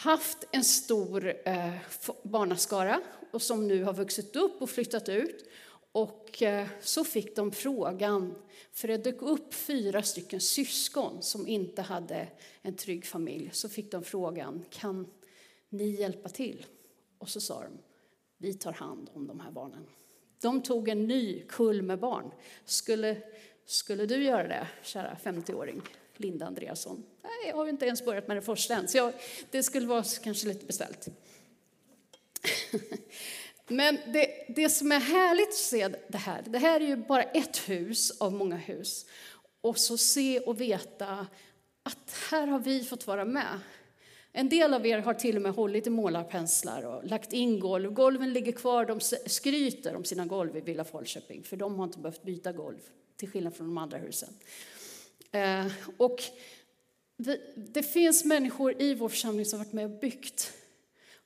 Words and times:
haft 0.00 0.48
en 0.50 0.64
stor 0.64 1.34
eh, 1.44 1.74
barnaskara 2.22 3.00
och 3.30 3.42
som 3.42 3.68
nu 3.68 3.84
har 3.84 3.92
vuxit 3.92 4.36
upp 4.36 4.62
och 4.62 4.70
flyttat 4.70 5.08
ut. 5.08 5.48
Och 5.92 6.42
eh, 6.42 6.68
så 6.80 7.04
fick 7.04 7.36
de 7.36 7.52
frågan, 7.52 8.34
för 8.72 8.88
det 8.88 8.96
dök 8.96 9.22
upp 9.22 9.54
fyra 9.54 10.02
stycken 10.02 10.40
syskon 10.40 11.22
som 11.22 11.46
inte 11.46 11.82
hade 11.82 12.28
en 12.62 12.76
trygg 12.76 13.06
familj. 13.06 13.50
Så 13.52 13.68
fick 13.68 13.90
de 13.92 14.04
frågan, 14.04 14.64
kan 14.70 15.06
ni 15.68 16.00
hjälpa 16.00 16.28
till? 16.28 16.66
Och 17.18 17.28
så 17.28 17.40
sa 17.40 17.62
de, 17.62 17.78
vi 18.38 18.54
tar 18.54 18.72
hand 18.72 19.10
om 19.12 19.26
de 19.26 19.40
här 19.40 19.50
barnen. 19.50 19.86
De 20.40 20.62
tog 20.62 20.88
en 20.88 21.06
ny 21.06 21.42
kull 21.48 21.82
med 21.82 21.98
barn. 21.98 22.30
Skulle, 22.64 23.22
skulle 23.66 24.06
du 24.06 24.24
göra 24.24 24.48
det, 24.48 24.68
kära 24.82 25.16
50-åring? 25.22 25.82
Linda 26.20 26.46
Andreasson. 26.46 27.04
Nej, 27.22 27.48
jag 27.48 27.56
har 27.56 27.68
inte 27.68 27.86
ens 27.86 28.04
börjat 28.04 28.28
med 28.28 28.36
det 28.36 28.42
första 28.42 28.74
än, 28.74 28.88
så 28.88 28.96
jag, 28.96 29.12
det 29.50 29.62
skulle 29.62 29.86
vara 29.86 30.04
kanske 30.22 30.48
lite 30.48 30.66
beställt. 30.66 31.08
Men 33.68 33.98
det, 34.12 34.44
det 34.56 34.68
som 34.68 34.92
är 34.92 35.00
härligt 35.00 35.48
att 35.48 35.54
se 35.54 35.88
det 36.08 36.18
här, 36.18 36.42
det 36.46 36.58
här 36.58 36.80
är 36.80 36.86
ju 36.86 36.96
bara 36.96 37.22
ett 37.22 37.56
hus 37.68 38.10
av 38.20 38.32
många 38.32 38.56
hus. 38.56 39.06
Och 39.60 39.78
så 39.78 39.98
se 39.98 40.40
och 40.40 40.60
veta 40.60 41.26
att 41.82 42.16
här 42.30 42.46
har 42.46 42.58
vi 42.58 42.84
fått 42.84 43.06
vara 43.06 43.24
med. 43.24 43.60
En 44.32 44.48
del 44.48 44.74
av 44.74 44.86
er 44.86 44.98
har 44.98 45.14
till 45.14 45.36
och 45.36 45.42
med 45.42 45.52
hållit 45.52 45.86
i 45.86 45.90
målarpenslar 45.90 46.82
och 46.82 47.04
lagt 47.04 47.32
in 47.32 47.60
golv. 47.60 47.92
Golven 47.92 48.32
ligger 48.32 48.52
kvar, 48.52 48.84
de 48.84 49.00
skryter 49.26 49.96
om 49.96 50.04
sina 50.04 50.26
golv 50.26 50.56
i 50.56 50.60
Villa 50.60 50.84
Falköping, 50.84 51.42
för 51.42 51.56
de 51.56 51.78
har 51.78 51.84
inte 51.84 51.98
behövt 51.98 52.22
byta 52.22 52.52
golv, 52.52 52.78
till 53.16 53.28
skillnad 53.30 53.54
från 53.54 53.66
de 53.66 53.78
andra 53.78 53.98
husen. 53.98 54.28
Eh, 55.32 55.66
och 55.96 56.22
det 57.56 57.82
finns 57.82 58.24
människor 58.24 58.82
i 58.82 58.94
vår 58.94 59.08
församling 59.08 59.44
som 59.44 59.58
varit 59.58 59.72
med 59.72 59.84
och 59.84 59.98
byggt, 60.00 60.52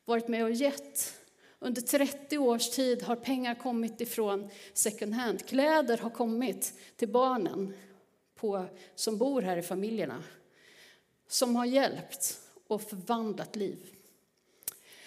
varit 0.04 0.28
med 0.28 0.44
och 0.44 0.52
gett. 0.52 1.14
Under 1.58 1.82
30 1.82 2.38
års 2.38 2.70
tid 2.70 3.02
har 3.02 3.16
pengar 3.16 3.54
kommit 3.54 4.00
ifrån 4.00 4.50
second 4.72 5.14
hand. 5.14 5.46
Kläder 5.46 5.98
har 5.98 6.10
kommit 6.10 6.74
till 6.96 7.08
barnen 7.08 7.74
på, 8.34 8.66
som 8.94 9.18
bor 9.18 9.42
här 9.42 9.56
i 9.56 9.62
familjerna. 9.62 10.22
Som 11.28 11.56
har 11.56 11.64
hjälpt 11.64 12.40
och 12.66 12.82
förvandlat 12.82 13.56
liv. 13.56 13.78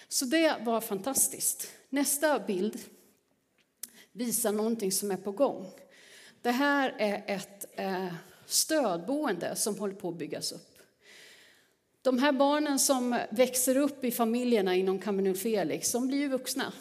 Så 0.08 0.24
det 0.24 0.56
var 0.64 0.80
fantastiskt. 0.80 1.72
Nästa 1.88 2.38
bild 2.38 2.78
visar 4.12 4.52
någonting 4.52 4.92
som 4.92 5.10
är 5.10 5.16
på 5.16 5.32
gång. 5.32 5.70
Det 6.42 6.50
här 6.50 6.94
är 6.98 7.24
ett 7.26 7.66
eh, 7.78 8.12
stödboende 8.48 9.56
som 9.56 9.78
håller 9.78 9.94
på 9.94 10.08
att 10.08 10.16
byggas 10.16 10.52
upp. 10.52 10.78
De 12.02 12.18
här 12.18 12.32
barnen 12.32 12.78
som 12.78 13.20
växer 13.30 13.76
upp 13.76 14.04
i 14.04 14.10
familjerna 14.10 14.74
inom 14.74 14.98
Camino 14.98 15.34
Felix, 15.34 15.92
de 15.92 16.08
blir 16.08 16.18
ju 16.18 16.28
vuxna. 16.28 16.72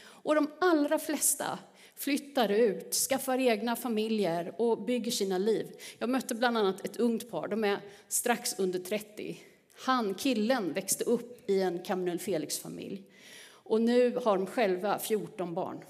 Och 0.00 0.34
de 0.34 0.50
allra 0.60 0.98
flesta 0.98 1.58
flyttar 1.96 2.48
ut, 2.48 2.94
skaffar 2.94 3.38
egna 3.38 3.76
familjer 3.76 4.54
och 4.56 4.82
bygger 4.82 5.10
sina 5.10 5.38
liv. 5.38 5.66
Jag 5.98 6.08
mötte 6.08 6.34
bland 6.34 6.58
annat 6.58 6.84
ett 6.84 6.96
ungt 6.96 7.30
par, 7.30 7.48
de 7.48 7.64
är 7.64 7.78
strax 8.08 8.58
under 8.58 8.78
30. 8.78 9.42
Han, 9.84 10.14
killen, 10.14 10.72
växte 10.72 11.04
upp 11.04 11.50
i 11.50 11.60
en 11.60 11.78
Camino 11.78 12.18
Felix-familj. 12.18 13.02
Och 13.50 13.80
nu 13.80 14.16
har 14.24 14.36
de 14.36 14.46
själva 14.46 14.98
14 14.98 15.54
barn 15.54 15.84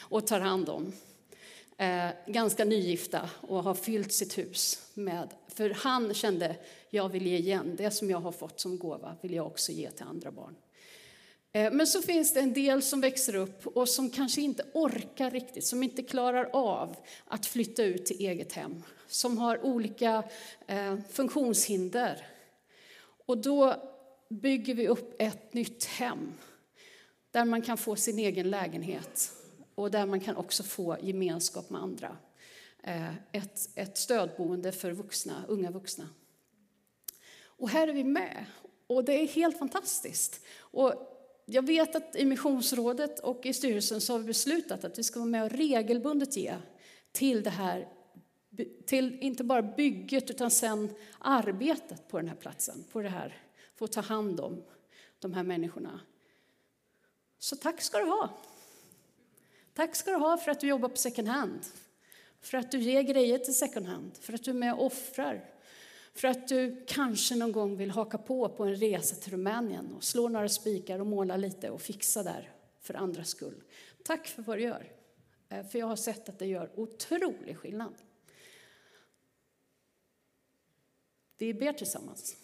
och 0.00 0.26
tar 0.26 0.40
hand 0.40 0.68
om 0.68 0.92
eh, 1.76 2.08
ganska 2.26 2.64
nygifta 2.64 3.30
och 3.40 3.62
har 3.62 3.74
fyllt 3.74 4.12
sitt 4.12 4.38
hus 4.38 4.90
med, 4.94 5.34
för 5.48 5.70
han 5.70 6.14
kände, 6.14 6.56
jag 6.90 7.08
vill 7.08 7.26
ge 7.26 7.36
igen, 7.36 7.76
det 7.76 7.90
som 7.90 8.10
jag 8.10 8.18
har 8.18 8.32
fått 8.32 8.60
som 8.60 8.78
gåva 8.78 9.16
vill 9.22 9.34
jag 9.34 9.46
också 9.46 9.72
ge 9.72 9.90
till 9.90 10.06
andra 10.06 10.30
barn. 10.30 10.56
Eh, 11.52 11.72
men 11.72 11.86
så 11.86 12.02
finns 12.02 12.34
det 12.34 12.40
en 12.40 12.52
del 12.52 12.82
som 12.82 13.00
växer 13.00 13.34
upp 13.34 13.66
och 13.66 13.88
som 13.88 14.10
kanske 14.10 14.40
inte 14.40 14.64
orkar 14.74 15.30
riktigt, 15.30 15.66
som 15.66 15.82
inte 15.82 16.02
klarar 16.02 16.50
av 16.52 16.96
att 17.24 17.46
flytta 17.46 17.84
ut 17.84 18.06
till 18.06 18.20
eget 18.20 18.52
hem, 18.52 18.82
som 19.06 19.38
har 19.38 19.64
olika 19.64 20.22
eh, 20.66 20.98
funktionshinder. 21.10 22.26
Och 23.26 23.38
då 23.38 23.74
bygger 24.28 24.74
vi 24.74 24.88
upp 24.88 25.14
ett 25.18 25.54
nytt 25.54 25.84
hem 25.84 26.32
där 27.30 27.44
man 27.44 27.62
kan 27.62 27.78
få 27.78 27.96
sin 27.96 28.18
egen 28.18 28.50
lägenhet 28.50 29.32
och 29.74 29.90
där 29.90 30.06
man 30.06 30.20
kan 30.20 30.36
också 30.36 30.62
få 30.62 30.96
gemenskap 31.00 31.70
med 31.70 31.82
andra. 31.82 32.16
Eh, 32.82 33.14
ett, 33.32 33.70
ett 33.74 33.98
stödboende 33.98 34.72
för 34.72 34.92
vuxna, 34.92 35.44
unga 35.48 35.70
vuxna. 35.70 36.08
Och 37.44 37.70
här 37.70 37.88
är 37.88 37.92
vi 37.92 38.04
med. 38.04 38.44
Och 38.86 39.04
det 39.04 39.12
är 39.12 39.26
helt 39.26 39.58
fantastiskt. 39.58 40.44
Och 40.58 40.92
jag 41.46 41.66
vet 41.66 41.96
att 41.96 42.16
i 42.16 42.24
missionsrådet 42.24 43.18
och 43.18 43.46
i 43.46 43.52
styrelsen 43.52 44.00
så 44.00 44.12
har 44.12 44.18
vi 44.18 44.24
beslutat 44.24 44.84
att 44.84 44.98
vi 44.98 45.02
ska 45.02 45.18
vara 45.18 45.30
med 45.30 45.44
och 45.44 45.50
regelbundet 45.50 46.36
ge 46.36 46.54
till 47.12 47.42
det 47.42 47.50
här, 47.50 47.88
till 48.86 49.18
inte 49.20 49.44
bara 49.44 49.62
bygget 49.62 50.30
utan 50.30 50.50
sen 50.50 50.94
arbetet 51.18 52.08
på 52.08 52.16
den 52.16 52.28
här 52.28 52.36
platsen, 52.36 52.84
på 52.92 53.02
det 53.02 53.08
här, 53.08 53.38
få 53.76 53.86
ta 53.86 54.00
hand 54.00 54.40
om 54.40 54.64
de 55.18 55.34
här 55.34 55.42
människorna. 55.42 56.00
Så 57.38 57.56
tack 57.56 57.82
ska 57.82 57.98
du 57.98 58.04
ha. 58.04 58.30
Tack 59.74 59.96
ska 59.96 60.10
du 60.10 60.16
ha 60.16 60.36
för 60.36 60.50
att 60.50 60.60
du 60.60 60.66
jobbar 60.66 60.88
på 60.88 60.96
second 60.96 61.28
hand. 61.28 61.60
För 62.40 62.58
att 62.58 62.70
du 62.70 62.78
ger 62.78 63.02
grejer 63.02 63.38
till 63.38 63.54
second 63.54 63.86
hand. 63.86 64.16
För 64.20 64.32
att 64.32 64.44
du 64.44 64.50
är 64.50 64.54
med 64.54 64.74
och 64.74 64.86
offrar. 64.86 65.50
För 66.14 66.28
att 66.28 66.48
du 66.48 66.84
kanske 66.86 67.36
någon 67.36 67.52
gång 67.52 67.76
vill 67.76 67.90
haka 67.90 68.18
på 68.18 68.48
på 68.48 68.64
en 68.64 68.76
resa 68.76 69.16
till 69.16 69.32
Rumänien 69.32 69.92
och 69.94 70.04
slå 70.04 70.28
några 70.28 70.48
spikar 70.48 70.98
och 70.98 71.06
måla 71.06 71.36
lite 71.36 71.70
och 71.70 71.80
fixa 71.80 72.22
där 72.22 72.52
för 72.80 72.94
andras 72.94 73.28
skull. 73.28 73.62
Tack 74.04 74.26
för 74.26 74.42
vad 74.42 74.58
du 74.58 74.62
gör. 74.62 74.92
Eh, 75.48 75.66
för 75.66 75.78
jag 75.78 75.86
har 75.86 75.96
sett 75.96 76.28
att 76.28 76.38
det 76.38 76.46
gör 76.46 76.70
otrolig 76.74 77.58
skillnad. 77.58 77.94
Vi 81.38 81.54
ber 81.54 81.72
tillsammans. 81.72 82.36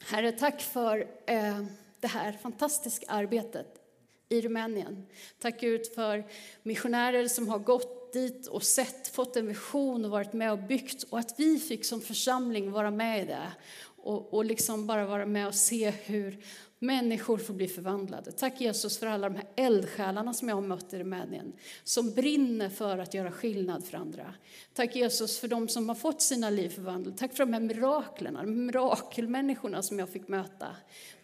Herre, 0.00 0.32
tack 0.32 0.60
för 0.60 1.10
eh, 1.26 1.64
det 2.00 2.08
här 2.08 2.32
fantastiska 2.32 3.06
arbetet 3.08 3.85
i 4.28 4.40
Rumänien. 4.40 5.06
Tack 5.38 5.60
Gud 5.60 5.86
för 5.94 6.24
missionärer 6.62 7.28
som 7.28 7.48
har 7.48 7.58
gått 7.58 8.12
dit 8.12 8.46
och 8.46 8.62
sett, 8.62 9.08
fått 9.08 9.36
en 9.36 9.46
vision 9.46 10.04
och 10.04 10.10
varit 10.10 10.32
med 10.32 10.52
och 10.52 10.58
byggt 10.58 11.02
och 11.02 11.18
att 11.18 11.34
vi 11.38 11.58
fick 11.58 11.84
som 11.84 12.00
församling 12.00 12.70
vara 12.70 12.90
med 12.90 13.22
i 13.22 13.26
det 13.26 13.52
och, 13.96 14.34
och 14.34 14.44
liksom 14.44 14.86
bara 14.86 15.06
vara 15.06 15.26
med 15.26 15.46
och 15.46 15.54
se 15.54 15.90
hur 15.90 16.44
människor 16.86 17.38
får 17.38 17.54
bli 17.54 17.68
förvandlade. 17.68 18.32
Tack 18.32 18.60
Jesus 18.60 18.98
för 18.98 19.06
alla 19.06 19.28
de 19.28 19.36
här 19.36 19.46
eldsjälarna 19.56 20.34
som 20.34 20.48
jag 20.48 20.56
har 20.56 20.62
mött 20.62 20.92
i 20.92 20.98
Rumänien, 20.98 21.52
som 21.84 22.10
brinner 22.10 22.68
för 22.68 22.98
att 22.98 23.14
göra 23.14 23.32
skillnad 23.32 23.84
för 23.84 23.98
andra. 23.98 24.34
Tack 24.74 24.96
Jesus 24.96 25.38
för 25.38 25.48
de 25.48 25.68
som 25.68 25.88
har 25.88 25.96
fått 25.96 26.22
sina 26.22 26.50
liv 26.50 26.68
förvandlade. 26.68 27.16
Tack 27.16 27.36
för 27.36 27.46
de 27.46 27.52
här 27.52 27.60
miraklerna, 27.60 28.42
de 28.42 28.66
mirakelmänniskorna 28.66 29.82
som 29.82 29.98
jag 29.98 30.08
fick 30.08 30.28
möta. 30.28 30.66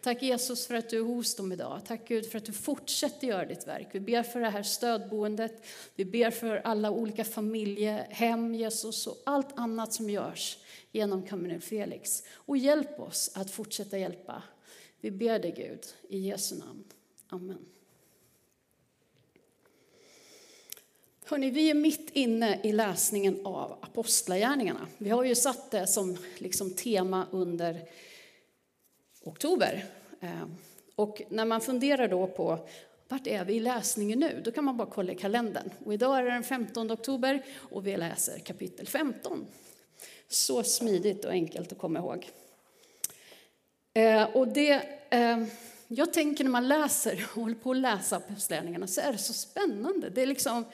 Tack 0.03 0.23
Jesus 0.23 0.67
för 0.67 0.75
att 0.75 0.91
du 0.91 0.99
är 0.99 1.05
hos 1.05 1.37
dem 1.37 1.53
idag. 1.53 1.81
Tack 1.87 2.09
Gud 2.09 2.31
för 2.31 2.39
att 2.39 2.45
du 2.45 2.53
fortsätter 2.53 3.27
göra 3.27 3.45
ditt 3.45 3.67
verk. 3.67 3.89
Vi 3.93 4.01
ber 4.01 4.23
för 4.23 4.41
det 4.41 4.51
här 4.51 4.63
stödboendet. 4.63 5.65
Vi 5.97 6.05
ber 6.05 6.31
för 6.31 6.57
alla 6.57 6.91
olika 6.91 7.25
familjehem, 7.25 8.55
Jesus, 8.55 9.07
och 9.07 9.23
allt 9.27 9.59
annat 9.59 9.93
som 9.93 10.11
görs 10.11 10.59
genom 10.93 11.23
Kaminel 11.23 11.61
Felix. 11.61 12.23
Och 12.35 12.57
hjälp 12.57 13.01
oss 13.01 13.33
att 13.35 13.51
fortsätta 13.51 13.99
hjälpa. 13.99 14.43
Vi 15.03 15.11
ber 15.11 15.39
dig 15.39 15.53
Gud, 15.57 15.81
i 16.09 16.19
Jesu 16.19 16.59
namn. 16.59 16.85
Amen. 17.29 17.59
Hörrni, 21.25 21.51
vi 21.51 21.71
är 21.71 21.75
mitt 21.75 22.11
inne 22.11 22.61
i 22.63 22.73
läsningen 22.73 23.47
av 23.47 23.79
Apostlagärningarna. 23.81 24.89
Vi 24.99 25.11
har 25.11 25.25
ju 25.25 25.35
satt 25.35 25.71
det 25.71 25.87
som 25.87 26.17
liksom 26.39 26.71
tema 26.71 27.27
under 27.31 27.89
oktober. 29.23 29.85
Eh, 30.21 30.47
och 30.95 31.23
när 31.29 31.45
man 31.45 31.61
funderar 31.61 32.09
då 32.09 32.27
på 32.27 32.69
vart 33.09 33.27
är 33.27 33.45
vi 33.45 33.55
i 33.55 33.61
läsningen 33.61 34.19
nu? 34.19 34.41
Då 34.45 34.51
kan 34.51 34.65
man 34.65 34.77
bara 34.77 34.91
kolla 34.91 35.13
i 35.13 35.17
kalendern. 35.17 35.71
Och 35.85 35.95
idag 35.95 36.19
är 36.19 36.25
det 36.25 36.31
den 36.31 36.45
15 36.45 36.91
oktober 36.91 37.45
och 37.55 37.87
vi 37.87 37.97
läser 37.97 38.39
kapitel 38.39 38.87
15. 38.87 39.47
Så 40.29 40.63
smidigt 40.63 41.25
och 41.25 41.31
enkelt 41.31 41.73
att 41.73 41.79
komma 41.79 41.99
ihåg. 41.99 42.31
Eh, 43.95 44.25
och 44.37 44.49
det, 44.49 44.73
eh, 45.11 45.45
jag 45.89 46.13
tänker 46.13 46.45
när 46.45 46.51
man 46.51 46.69
läser, 46.69 47.27
håller 47.35 47.55
på 47.55 47.71
att 47.71 47.77
läsa 47.77 48.17
Apostlagärningarna 48.17 48.87
så 48.87 49.01
är 49.01 49.13
det 49.13 49.19
så 49.19 49.33
spännande. 49.33 50.11
Det 50.11 50.23
är 50.23 50.27
liksom 50.27 50.65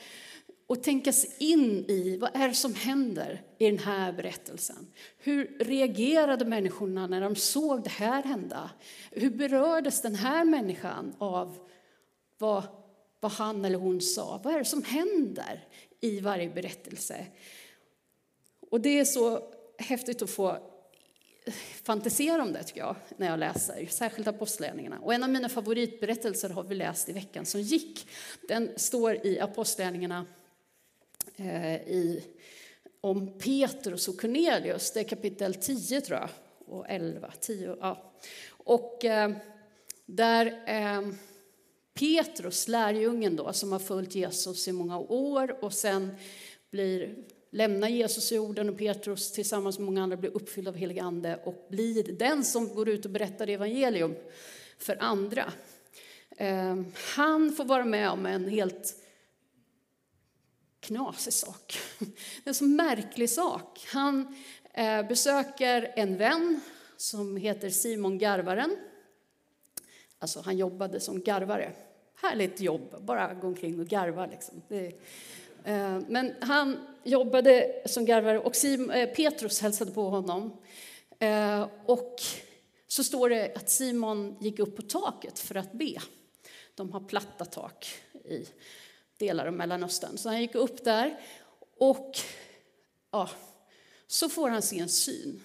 att 0.69 0.83
tänka 0.83 1.13
sig 1.13 1.31
in 1.39 1.85
i 1.89 2.17
vad 2.17 2.31
är 2.35 2.49
det 2.49 2.55
som 2.55 2.75
händer 2.75 3.43
i 3.59 3.71
den 3.71 3.79
här 3.79 4.13
berättelsen. 4.13 4.87
Hur 5.19 5.57
reagerade 5.61 6.45
människorna 6.45 7.07
när 7.07 7.21
de 7.21 7.37
såg 7.37 7.83
det 7.83 7.91
här 7.91 8.23
hända? 8.23 8.71
Hur 9.11 9.31
berördes 9.31 10.03
den 10.03 10.15
här 10.15 10.45
människan 10.45 11.15
av 11.19 11.59
vad, 12.39 12.63
vad 13.21 13.33
han 13.33 13.65
eller 13.65 13.79
hon 13.79 14.01
sa? 14.01 14.41
Vad 14.45 14.55
är 14.55 14.59
det 14.59 14.65
som 14.65 14.83
händer 14.83 15.65
i 16.01 16.21
varje 16.21 16.51
berättelse? 16.51 17.27
Och 18.71 18.81
det 18.81 18.99
är 18.99 19.05
så 19.05 19.43
häftigt 19.79 20.23
att 20.23 20.31
få 20.31 20.59
fantisera 21.83 22.43
om 22.43 22.53
det 22.53 22.63
tycker 22.63 22.81
jag, 22.81 22.97
när 23.17 23.31
jag 23.31 23.39
läser, 23.39 23.87
särskilt 23.87 24.29
Apostlagärningarna. 24.29 24.99
Och 24.99 25.15
en 25.15 25.23
av 25.23 25.31
mina 25.31 25.49
favoritberättelser 25.49 26.49
har 26.49 26.63
vi 26.63 26.75
läst 26.75 27.09
i 27.09 27.13
veckan 27.13 27.47
som 27.47 27.61
gick. 27.61 28.09
Den 28.49 28.71
står 28.77 29.27
i 29.27 29.41
Apostlagärningarna 29.41 30.27
eh, 31.37 31.75
i, 31.75 32.25
om 33.01 33.39
Petrus 33.39 34.09
och 34.09 34.21
Cornelius, 34.21 34.93
det 34.93 35.01
är 35.01 35.05
kapitel 35.05 35.55
10 35.55 36.01
tror 36.01 36.19
jag, 36.19 36.29
och 36.67 36.87
11, 36.89 37.33
10, 37.41 37.77
ja. 37.81 38.13
Och 38.51 39.05
eh, 39.05 39.31
där 40.07 40.63
eh, 40.67 41.13
Petrus, 41.95 42.69
lärjungen 42.69 43.37
då, 43.37 43.53
som 43.53 43.73
har 43.73 43.79
följt 43.79 44.15
Jesus 44.15 44.69
i 44.69 44.73
många 44.73 44.99
år 44.99 45.65
och 45.65 45.73
sen 45.73 46.17
blir 46.71 47.15
lämnar 47.51 47.89
Jesus 47.89 48.33
jorden 48.33 48.69
och 48.69 48.79
Petrus 48.79 49.33
tillsammans 49.33 49.79
med 49.79 49.87
många 49.87 50.03
andra 50.03 50.17
blir 50.17 50.37
uppfylld 50.37 50.69
av 50.69 50.77
helig 50.77 50.99
ande 50.99 51.41
och 51.45 51.67
blir 51.71 52.13
den 52.13 52.45
som 52.45 52.75
går 52.75 52.89
ut 52.89 53.05
och 53.05 53.11
berättar 53.11 53.49
evangelium 53.49 54.15
för 54.79 54.97
andra. 55.01 55.53
Ehm, 56.37 56.93
han 57.17 57.53
får 57.53 57.65
vara 57.65 57.85
med 57.85 58.11
om 58.11 58.27
en 58.27 58.49
helt 58.49 58.95
knasig 60.81 61.33
sak. 61.33 61.79
En 62.45 62.55
så 62.55 62.65
märklig 62.65 63.31
sak. 63.31 63.87
Han 63.93 64.37
eh, 64.73 65.09
besöker 65.09 65.93
en 65.97 66.17
vän 66.17 66.61
som 66.97 67.37
heter 67.37 67.71
Simon 67.71 68.19
Garvaren. 68.19 68.77
Alltså 70.19 70.41
han 70.41 70.59
jobbade 70.59 71.01
som 71.01 71.21
garvare. 71.21 71.73
Härligt 72.23 72.61
jobb, 72.61 72.97
bara 73.01 73.35
gå 73.35 73.47
omkring 73.47 73.81
och 73.81 73.87
garva. 73.87 74.27
Liksom. 74.27 74.63
Eh, 75.65 76.01
men 76.09 76.35
han 76.41 76.77
jobbade 77.09 77.83
som 77.87 78.05
garvare 78.05 78.39
och 78.39 78.65
eh, 78.65 79.09
Petrus 79.09 79.61
hälsade 79.61 79.91
på 79.91 80.09
honom. 80.09 80.57
Eh, 81.19 81.69
och 81.87 82.23
så 82.87 83.05
står 83.05 83.31
det 83.31 83.53
att 83.57 83.71
Simon 83.71 84.37
gick 84.41 84.59
upp 84.59 84.77
på 84.77 84.83
taket 84.83 85.39
för 85.39 85.55
att 85.55 85.73
be. 85.73 85.99
De 86.75 86.93
har 86.93 87.01
platta 87.01 87.45
tak 87.45 87.89
i 88.25 88.47
delar 89.19 89.47
av 89.47 89.53
Mellanöstern. 89.53 90.19
Så 90.19 90.29
han 90.29 90.41
gick 90.41 90.55
upp 90.55 90.85
där 90.85 91.21
och 91.79 92.19
ja, 93.11 93.31
så 94.07 94.29
får 94.29 94.49
han 94.49 94.63
se 94.63 94.79
en 94.79 94.89
syn. 94.89 95.43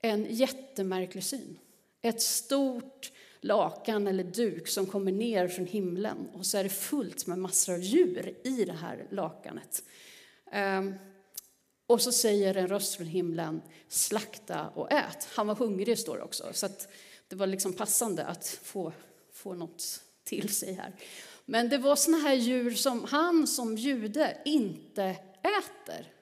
En 0.00 0.26
jättemärklig 0.30 1.24
syn. 1.24 1.58
Ett 2.02 2.22
stort 2.22 3.12
lakan 3.40 4.06
eller 4.06 4.24
duk 4.24 4.68
som 4.68 4.86
kommer 4.86 5.12
ner 5.12 5.48
från 5.48 5.66
himlen 5.66 6.28
och 6.32 6.46
så 6.46 6.58
är 6.58 6.64
det 6.64 6.70
fullt 6.70 7.26
med 7.26 7.38
massor 7.38 7.74
av 7.74 7.80
djur 7.80 8.34
i 8.44 8.64
det 8.64 8.72
här 8.72 9.06
lakanet. 9.10 9.82
Ehm, 10.52 10.94
och 11.86 12.02
så 12.02 12.12
säger 12.12 12.54
en 12.54 12.68
röst 12.68 12.94
från 12.94 13.06
himlen, 13.06 13.62
slakta 13.88 14.68
och 14.68 14.92
ät. 14.92 15.28
Han 15.34 15.46
var 15.46 15.54
hungrig 15.54 15.98
står 15.98 16.16
det 16.16 16.22
också, 16.22 16.44
så 16.52 16.68
det 17.28 17.36
var 17.36 17.46
liksom 17.46 17.72
passande 17.72 18.24
att 18.24 18.46
få, 18.62 18.92
få 19.32 19.54
något 19.54 20.02
till 20.24 20.54
sig 20.54 20.72
här. 20.72 20.94
Men 21.44 21.68
det 21.68 21.78
var 21.78 21.96
såna 21.96 22.18
här 22.18 22.34
djur 22.34 22.70
som 22.70 23.04
han 23.04 23.46
som 23.46 23.76
jude 23.76 24.38
inte 24.44 25.16
äter. 25.42 26.12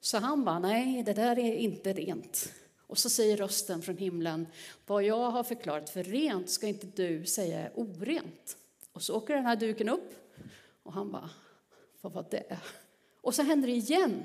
Så 0.00 0.18
han 0.18 0.44
bara, 0.44 0.58
nej, 0.58 1.02
det 1.02 1.12
där 1.12 1.38
är 1.38 1.54
inte 1.54 1.92
rent. 1.92 2.52
Och 2.86 2.98
så 2.98 3.10
säger 3.10 3.36
rösten 3.36 3.82
från 3.82 3.96
himlen, 3.96 4.46
vad 4.86 5.02
jag 5.02 5.30
har 5.30 5.44
förklarat 5.44 5.90
för 5.90 6.02
rent 6.02 6.50
ska 6.50 6.66
inte 6.66 6.86
du 6.86 7.26
säga 7.26 7.60
är 7.60 7.72
orent. 7.74 8.56
Och 8.92 9.02
så 9.02 9.16
åker 9.16 9.34
den 9.34 9.46
här 9.46 9.56
duken 9.56 9.88
upp 9.88 10.14
och 10.82 10.92
han 10.92 11.12
bara, 11.12 11.30
vad 12.00 12.12
var 12.12 12.26
det? 12.30 12.58
Och 13.28 13.34
så 13.34 13.42
händer 13.42 13.68
det 13.68 13.74
igen. 13.74 14.24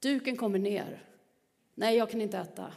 Duken 0.00 0.36
kommer 0.36 0.58
ner. 0.58 1.04
Nej, 1.74 1.96
jag 1.96 2.10
kan 2.10 2.20
inte 2.20 2.38
äta. 2.38 2.72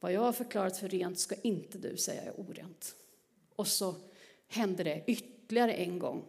Vad 0.00 0.12
jag 0.12 0.20
har 0.20 0.32
förklarat 0.32 0.76
för 0.76 0.88
rent 0.88 1.18
ska 1.18 1.34
inte 1.42 1.78
du 1.78 1.96
säga 1.96 2.22
är 2.22 2.40
orent. 2.40 2.94
Och 3.56 3.66
så 3.66 3.94
händer 4.48 4.84
det 4.84 5.04
ytterligare 5.06 5.72
en 5.72 5.98
gång. 5.98 6.24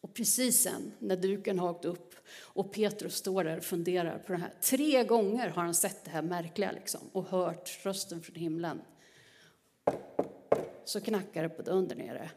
Och 0.00 0.14
precis 0.14 0.62
sen, 0.62 0.92
när 0.98 1.16
duken 1.16 1.58
har 1.58 1.70
åkt 1.70 1.84
upp 1.84 2.14
och 2.30 2.72
Petrus 2.72 3.16
står 3.16 3.44
där 3.44 3.56
och 3.56 3.64
funderar 3.64 4.18
på 4.18 4.32
det 4.32 4.38
här. 4.38 4.54
Tre 4.60 5.04
gånger 5.04 5.48
har 5.48 5.62
han 5.62 5.74
sett 5.74 6.04
det 6.04 6.10
här 6.10 6.22
märkliga 6.22 6.72
liksom, 6.72 7.00
och 7.12 7.24
hört 7.24 7.78
rösten 7.82 8.22
från 8.22 8.36
himlen. 8.36 8.82
Så 10.84 11.00
knackar 11.00 11.42
det 11.42 11.48
på 11.48 11.62
dörren 11.62 11.88
där 11.88 11.96
nere. 11.96 12.30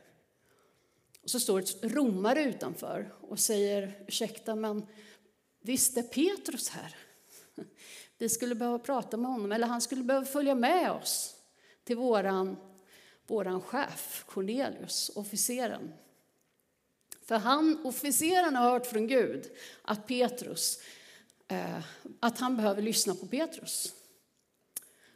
Och 1.24 1.30
så 1.30 1.40
står 1.40 1.60
ett 1.60 1.78
romare 1.81 2.44
utanför 2.44 3.14
och 3.22 3.40
säger, 3.40 4.04
ursäkta 4.08 4.56
men 4.56 4.86
visst 5.62 5.98
är 5.98 6.04
Petrus 6.04 6.70
här? 6.70 6.96
Vi 8.18 8.30
skulle 8.30 8.56
behöva 8.56 8.80
prata 8.80 9.18
med 9.18 9.31
honom, 9.31 9.52
eller 9.52 9.68
han 9.68 9.81
skulle 9.81 10.04
behöva 10.04 10.25
följa 10.25 10.56
med 10.56 10.92
oss 10.92 11.36
till 11.84 11.98
våran, 11.98 12.58
våran 13.28 13.62
chef 13.62 14.24
Cornelius, 14.28 15.12
officeren. 15.16 15.94
För 17.22 17.36
han, 17.36 17.86
officeren 17.86 18.56
har 18.56 18.70
hört 18.70 18.86
från 18.86 19.08
Gud 19.08 19.52
att 19.81 20.08
Petrus, 20.08 20.80
eh, 21.48 21.84
att 22.20 22.40
han 22.40 22.56
behöver 22.58 22.81
lyssna 22.81 23.16
på 23.16 23.28
Petrus. 23.28 23.94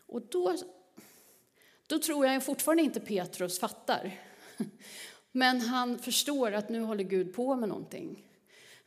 Och 0.07 0.21
då, 0.21 0.57
då 1.87 1.99
tror 1.99 2.25
jag 2.25 2.45
fortfarande 2.45 2.83
inte 2.83 2.99
Petrus 2.99 3.59
fattar. 3.59 4.19
Men 5.31 5.61
han 5.61 5.99
förstår 5.99 6.51
att 6.51 6.69
nu 6.69 6.81
håller 6.81 7.03
Gud 7.03 7.33
på 7.33 7.55
med 7.55 7.69
någonting. 7.69 8.23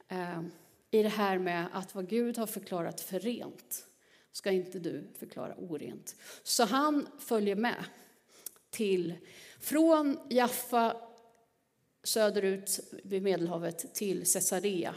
Eh, 0.08 0.42
I 0.90 1.02
det 1.02 1.08
här 1.08 1.38
med 1.38 1.66
att 1.72 1.94
vad 1.94 2.08
Gud 2.08 2.38
har 2.38 2.46
förklarat 2.46 3.00
för 3.00 3.20
rent 3.20 3.86
ska 4.32 4.50
inte 4.50 4.78
du 4.78 5.04
förklara 5.18 5.54
orent. 5.54 6.16
Så 6.42 6.64
han 6.64 7.08
följer 7.18 7.56
med 7.56 7.84
till, 8.70 9.14
från 9.60 10.18
Jaffa 10.30 10.96
söderut 12.02 12.80
vid 13.04 13.22
Medelhavet 13.22 13.94
till 13.94 14.32
Caesarea. 14.32 14.94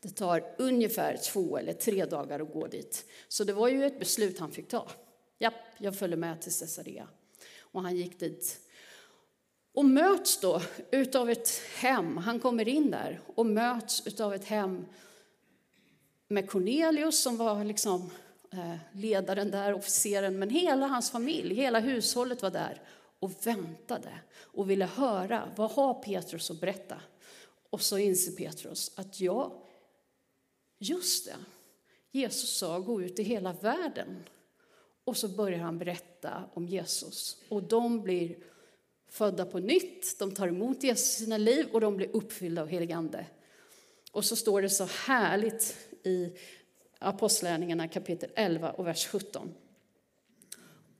Det 0.00 0.08
tar 0.08 0.54
ungefär 0.58 1.16
två 1.16 1.58
eller 1.58 1.72
tre 1.72 2.04
dagar 2.04 2.40
att 2.40 2.52
gå 2.52 2.66
dit. 2.66 3.04
Så 3.28 3.44
det 3.44 3.52
var 3.52 3.68
ju 3.68 3.84
ett 3.84 3.98
beslut 3.98 4.38
han 4.38 4.52
fick 4.52 4.68
ta. 4.68 4.90
Japp, 5.38 5.54
jag 5.78 5.98
följer 5.98 6.16
med 6.16 6.42
till 6.42 6.52
Caesarea. 6.52 7.08
Och 7.60 7.82
han 7.82 7.96
gick 7.96 8.20
dit. 8.20 8.60
Och 9.74 9.84
möts 9.84 10.40
då 10.40 10.62
utav 10.90 11.30
ett 11.30 11.62
hem. 11.76 12.16
Han 12.16 12.40
kommer 12.40 12.68
in 12.68 12.90
där 12.90 13.20
och 13.34 13.46
möts 13.46 14.06
utav 14.06 14.34
ett 14.34 14.44
hem 14.44 14.86
med 16.28 16.50
Cornelius 16.50 17.22
som 17.22 17.36
var 17.36 17.64
liksom 17.64 18.10
eh, 18.52 18.76
ledaren 18.92 19.50
där, 19.50 19.74
officeren, 19.74 20.38
men 20.38 20.50
hela 20.50 20.86
hans 20.86 21.10
familj, 21.10 21.54
hela 21.54 21.80
hushållet 21.80 22.42
var 22.42 22.50
där 22.50 22.82
och 23.18 23.46
väntade 23.46 24.18
och 24.36 24.70
ville 24.70 24.84
höra 24.84 25.48
vad 25.56 25.70
har 25.70 25.94
Petrus 25.94 26.50
att 26.50 26.60
berätta. 26.60 26.96
Och 27.70 27.80
så 27.80 27.98
inser 27.98 28.32
Petrus 28.32 28.92
att 28.96 29.20
ja, 29.20 29.62
just 30.78 31.26
det, 31.26 31.36
Jesus 32.10 32.58
sa 32.58 32.78
gå 32.78 33.02
ut 33.02 33.18
i 33.18 33.22
hela 33.22 33.52
världen. 33.52 34.24
Och 35.04 35.16
så 35.16 35.28
börjar 35.28 35.58
han 35.58 35.78
berätta 35.78 36.44
om 36.52 36.68
Jesus 36.68 37.36
och 37.48 37.62
de 37.62 38.02
blir 38.02 38.36
födda 39.14 39.44
på 39.44 39.58
nytt, 39.58 40.18
de 40.18 40.34
tar 40.34 40.48
emot 40.48 40.82
Jesus 40.82 41.20
i 41.20 41.24
sina 41.24 41.36
liv 41.36 41.66
och 41.72 41.80
de 41.80 41.96
blir 41.96 42.16
uppfyllda 42.16 42.62
av 42.62 42.68
helig 42.68 42.92
ande. 42.92 43.26
Och 44.12 44.24
så 44.24 44.36
står 44.36 44.62
det 44.62 44.70
så 44.70 44.84
härligt 44.84 45.76
i 46.02 46.32
Apostlagärningarna 46.98 47.88
kapitel 47.88 48.30
11 48.34 48.70
och 48.70 48.86
vers 48.86 49.06
17. 49.06 49.54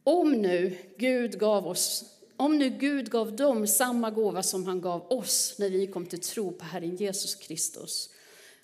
Om 0.05 0.33
nu 0.33 0.77
Gud 0.97 1.39
gav 1.39 1.67
oss 1.67 2.05
om 2.37 2.59
nu 2.59 2.69
Gud 2.69 3.11
gav 3.11 3.37
dem 3.37 3.67
samma 3.67 4.11
gåva 4.11 4.43
som 4.43 4.67
han 4.67 4.81
gav 4.81 5.13
oss 5.13 5.55
när 5.59 5.71
vi 5.71 5.87
kom 5.87 6.07
till 6.07 6.21
tro 6.21 6.53
på 6.53 6.65
Herren 6.65 6.97
Jesus 6.97 7.35
Kristus, 7.35 8.11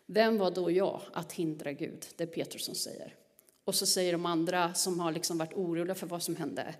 vem 0.06 0.38
var 0.38 0.50
då 0.50 0.70
jag 0.70 1.00
att 1.12 1.32
hindra 1.32 1.72
Gud? 1.72 2.06
Det 2.16 2.22
är 2.22 2.26
Petrus 2.26 2.64
som 2.64 2.74
säger. 2.74 3.14
Och 3.64 3.74
så 3.74 3.86
säger 3.86 4.12
de 4.12 4.26
andra 4.26 4.74
som 4.74 5.00
har 5.00 5.12
liksom 5.12 5.38
varit 5.38 5.54
oroliga 5.54 5.94
för 5.94 6.06
vad 6.06 6.22
som 6.22 6.36
hände, 6.36 6.74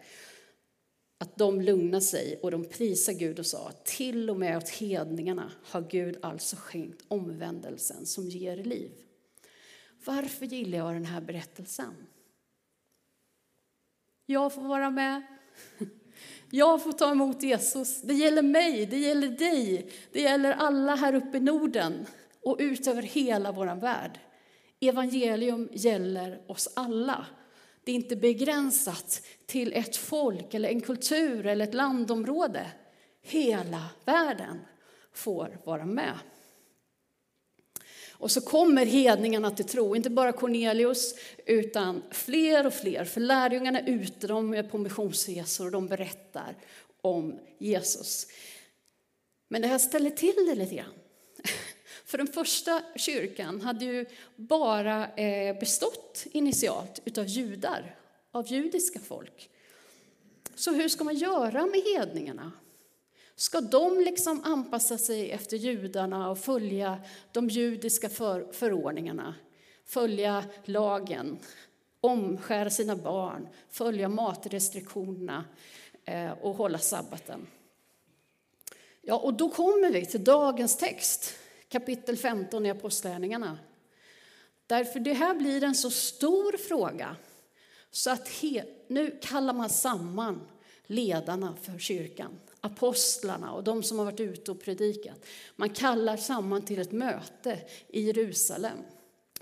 att 1.21 1.37
de 1.37 1.61
lugnade 1.61 2.01
sig 2.05 2.39
och 2.43 2.51
de 2.51 2.65
prisade 2.65 3.19
Gud 3.19 3.39
och 3.39 3.47
sa, 3.47 3.73
till 3.85 4.31
och 4.31 4.37
med 4.37 4.57
åt 4.57 4.69
hedningarna 4.69 5.53
har 5.65 5.81
Gud 5.81 6.19
alltså 6.23 6.57
skänkt 6.57 7.05
omvändelsen 7.09 8.07
som 8.07 8.29
ger 8.29 8.57
liv. 8.57 8.91
Varför 10.05 10.47
gillar 10.47 10.79
jag 10.79 10.95
den 10.95 11.05
här 11.05 11.21
berättelsen? 11.21 11.95
Jag 14.27 14.55
får 14.55 14.63
vara 14.63 14.91
med. 14.91 15.23
Jag 16.51 16.83
får 16.83 16.93
ta 16.93 17.11
emot 17.11 17.43
Jesus. 17.43 18.03
Det 18.03 18.15
gäller 18.15 18.43
mig, 18.43 18.87
det 18.87 18.99
gäller 18.99 19.29
dig, 19.29 19.91
det 20.13 20.21
gäller 20.21 20.53
alla 20.53 20.95
här 20.95 21.15
uppe 21.15 21.37
i 21.37 21.41
Norden 21.41 22.07
och 22.43 22.57
ut 22.61 22.87
över 22.87 23.03
hela 23.03 23.53
vår 23.53 23.81
värld. 23.81 24.19
Evangelium 24.81 25.69
gäller 25.73 26.43
oss 26.47 26.69
alla. 26.75 27.27
Det 27.85 27.93
är 27.93 27.97
inte 27.97 28.17
begränsat 28.17 29.23
till 29.47 29.73
ett 29.73 29.97
folk, 29.97 30.55
eller 30.55 30.69
en 30.69 30.81
kultur 30.81 31.47
eller 31.47 31.65
ett 31.65 31.75
landområde. 31.75 32.67
Hela 33.23 33.89
världen 34.05 34.59
får 35.13 35.59
vara 35.65 35.87
med. 35.87 36.19
Och 38.21 38.31
så 38.31 38.41
kommer 38.41 38.87
hedningarna 38.87 39.51
till 39.51 39.65
tro, 39.65 39.97
inte 39.97 40.11
bara 40.11 40.33
Cornelius, 40.33 41.15
utan 41.47 42.03
fler 42.11 42.67
och 42.67 42.75
fler. 42.75 43.05
För 43.05 43.21
lärjungarna 43.21 43.81
är 43.81 43.89
ute, 43.89 44.27
de 44.27 44.55
är 44.55 44.63
på 44.63 44.79
missionsresor 44.79 45.67
och 45.67 45.73
de 45.73 45.87
berättar 45.87 46.57
om 47.03 47.39
Jesus. 47.59 48.27
Men 49.49 49.63
det 49.63 49.69
här 49.69 49.79
ställer 49.79 50.11
till 50.11 50.47
det 50.49 50.55
lite 50.55 50.75
grann. 50.75 50.95
För 52.11 52.19
den 52.19 52.27
första 52.27 52.83
kyrkan 52.97 53.61
hade 53.61 53.85
ju 53.85 54.07
bara 54.37 55.15
eh, 55.15 55.59
bestått 55.59 56.27
initialt 56.33 57.01
utav 57.05 57.27
judar, 57.27 57.97
av 58.31 58.47
judiska 58.47 59.01
folk. 59.01 59.51
Så 60.55 60.73
hur 60.73 60.89
ska 60.89 61.05
man 61.05 61.17
göra 61.17 61.67
med 61.67 61.83
hedningarna? 61.85 62.53
Ska 63.35 63.61
de 63.61 64.01
liksom 64.01 64.45
anpassa 64.45 64.99
sig 64.99 65.31
efter 65.31 65.57
judarna 65.57 66.31
och 66.31 66.39
följa 66.39 67.03
de 67.33 67.49
judiska 67.49 68.09
för, 68.09 68.53
förordningarna? 68.53 69.35
Följa 69.85 70.45
lagen, 70.65 71.39
omskära 72.01 72.71
sina 72.71 72.97
barn, 72.97 73.49
följa 73.69 74.09
matrestriktionerna 74.09 75.45
eh, 76.05 76.31
och 76.31 76.55
hålla 76.55 76.79
sabbaten. 76.79 77.47
Ja, 79.03 79.19
och 79.19 79.35
då 79.35 79.51
kommer 79.51 79.91
vi 79.91 80.07
till 80.07 80.25
dagens 80.25 80.77
text, 80.77 81.35
kapitel 81.71 82.17
15 82.17 82.67
i 82.67 82.71
Apostlagärningarna. 82.71 83.59
Därför 84.67 85.01
det 85.01 85.13
här 85.13 85.35
blir 85.35 85.65
en 85.65 85.75
så 85.75 85.91
stor 85.91 86.57
fråga 86.57 87.17
så 87.91 88.11
att 88.11 88.29
he, 88.29 88.65
nu 88.89 89.19
kallar 89.23 89.53
man 89.53 89.71
samman 89.71 90.41
ledarna 90.87 91.57
för 91.63 91.79
kyrkan, 91.79 92.41
apostlarna 92.61 93.53
och 93.53 93.65
de 93.65 93.83
som 93.83 93.99
har 93.99 94.05
varit 94.05 94.21
ute 94.21 94.51
och 94.51 94.61
predikat. 94.61 95.27
Man 95.57 95.69
kallar 95.69 96.17
samman 96.17 96.63
till 96.63 96.79
ett 96.79 96.93
möte 96.93 97.59
i 97.89 98.01
Jerusalem. 98.01 98.79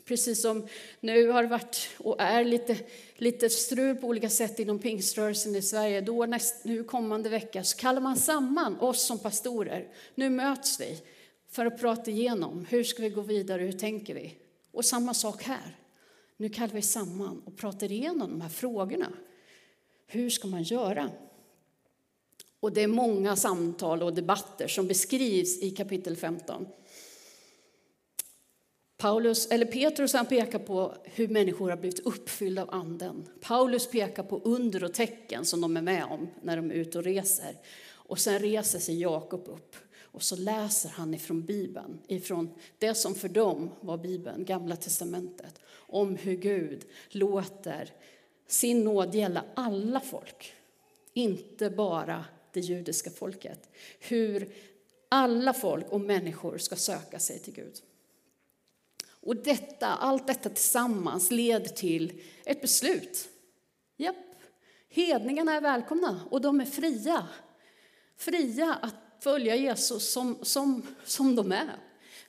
Precis 0.04 0.42
som 0.42 0.68
nu 1.00 1.28
har 1.28 1.42
det 1.42 1.48
varit 1.48 1.88
och 1.98 2.20
är 2.20 2.44
lite, 2.44 2.76
lite 3.14 3.50
strul 3.50 3.96
på 3.96 4.06
olika 4.06 4.30
sätt 4.30 4.58
inom 4.58 4.78
pingströrelsen 4.78 5.56
i 5.56 5.62
Sverige. 5.62 6.00
Då 6.00 6.26
näst, 6.26 6.64
nu 6.64 6.84
kommande 6.84 7.28
vecka 7.28 7.64
så 7.64 7.76
kallar 7.76 8.00
man 8.00 8.16
samman 8.16 8.80
oss 8.80 9.02
som 9.02 9.18
pastorer. 9.18 9.88
Nu 10.14 10.30
möts 10.30 10.80
vi 10.80 11.02
för 11.50 11.66
att 11.66 11.80
prata 11.80 12.10
igenom 12.10 12.66
hur 12.68 12.84
ska 12.84 13.02
vi 13.02 13.10
gå 13.10 13.20
vidare, 13.20 13.62
hur 13.62 13.72
tänker 13.72 14.14
vi? 14.14 14.34
Och 14.72 14.84
samma 14.84 15.14
sak 15.14 15.42
här. 15.42 15.76
Nu 16.36 16.48
kallar 16.48 16.74
vi 16.74 16.82
samman 16.82 17.42
och 17.44 17.56
pratar 17.56 17.92
igenom 17.92 18.30
de 18.30 18.40
här 18.40 18.48
frågorna. 18.48 19.12
Hur 20.06 20.30
ska 20.30 20.48
man 20.48 20.62
göra? 20.62 21.10
Och 22.60 22.72
det 22.72 22.82
är 22.82 22.88
många 22.88 23.36
samtal 23.36 24.02
och 24.02 24.14
debatter 24.14 24.68
som 24.68 24.86
beskrivs 24.86 25.62
i 25.62 25.70
kapitel 25.70 26.16
15. 26.16 26.66
Paulus, 28.96 29.46
eller 29.46 29.66
Petrus 29.66 30.12
han 30.12 30.26
pekar 30.26 30.58
på 30.58 30.94
hur 31.04 31.28
människor 31.28 31.70
har 31.70 31.76
blivit 31.76 32.06
uppfyllda 32.06 32.62
av 32.62 32.74
anden. 32.74 33.28
Paulus 33.40 33.90
pekar 33.90 34.22
på 34.22 34.38
under 34.44 34.84
och 34.84 34.94
tecken 34.94 35.44
som 35.44 35.60
de 35.60 35.76
är 35.76 35.82
med 35.82 36.04
om 36.04 36.28
när 36.42 36.56
de 36.56 36.70
är 36.70 36.74
ute 36.74 36.98
och 36.98 37.04
reser. 37.04 37.56
Och 37.90 38.18
sen 38.18 38.38
reser 38.38 38.78
sig 38.78 39.00
Jakob 39.00 39.48
upp 39.48 39.76
och 40.12 40.22
så 40.22 40.36
läser 40.36 40.88
han 40.88 41.14
ifrån 41.14 41.42
Bibeln, 41.42 41.98
ifrån 42.06 42.54
det 42.78 42.94
som 42.94 43.14
för 43.14 43.28
dem 43.28 43.70
var 43.80 43.98
Bibeln, 43.98 44.44
Gamla 44.44 44.76
testamentet, 44.76 45.60
om 45.70 46.16
hur 46.16 46.36
Gud 46.36 46.84
låter 47.08 47.92
sin 48.46 48.84
nåd 48.84 49.14
gälla 49.14 49.44
alla 49.54 50.00
folk, 50.00 50.52
inte 51.12 51.70
bara 51.70 52.24
det 52.52 52.60
judiska 52.60 53.10
folket. 53.10 53.70
Hur 53.98 54.52
alla 55.08 55.52
folk 55.52 55.88
och 55.88 56.00
människor 56.00 56.58
ska 56.58 56.76
söka 56.76 57.18
sig 57.18 57.38
till 57.38 57.54
Gud. 57.54 57.82
Och 59.08 59.36
detta, 59.36 59.86
allt 59.86 60.26
detta 60.26 60.48
tillsammans 60.48 61.30
leder 61.30 61.68
till 61.68 62.22
ett 62.44 62.60
beslut. 62.60 63.28
Japp, 63.96 64.16
hedningarna 64.88 65.56
är 65.56 65.60
välkomna 65.60 66.20
och 66.30 66.40
de 66.40 66.60
är 66.60 66.64
fria. 66.64 67.28
Fria 68.16 68.74
att 68.74 68.94
följa 69.20 69.56
Jesus 69.56 70.12
som, 70.12 70.38
som, 70.42 70.82
som 71.04 71.36
de 71.36 71.52
är. 71.52 71.76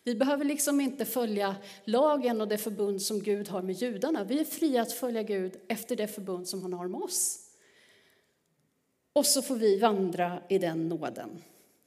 Vi 0.03 0.15
behöver 0.15 0.45
liksom 0.45 0.81
inte 0.81 1.05
följa 1.05 1.55
lagen 1.85 2.41
och 2.41 2.47
det 2.47 2.57
förbund 2.57 3.01
som 3.01 3.19
Gud 3.19 3.47
har 3.47 3.61
med 3.61 3.75
judarna. 3.75 4.23
Vi 4.23 4.39
är 4.39 4.45
fria 4.45 4.81
att 4.81 4.91
följa 4.91 5.23
Gud 5.23 5.53
efter 5.67 5.95
det 5.95 6.07
förbund 6.07 6.47
som 6.47 6.61
han 6.61 6.73
har 6.73 6.87
med 6.87 7.01
oss. 7.01 7.39
Och 9.13 9.25
så 9.25 9.41
får 9.41 9.55
vi 9.55 9.79
vandra 9.79 10.41
i 10.49 10.57
den 10.57 10.89
nåden. 10.89 11.41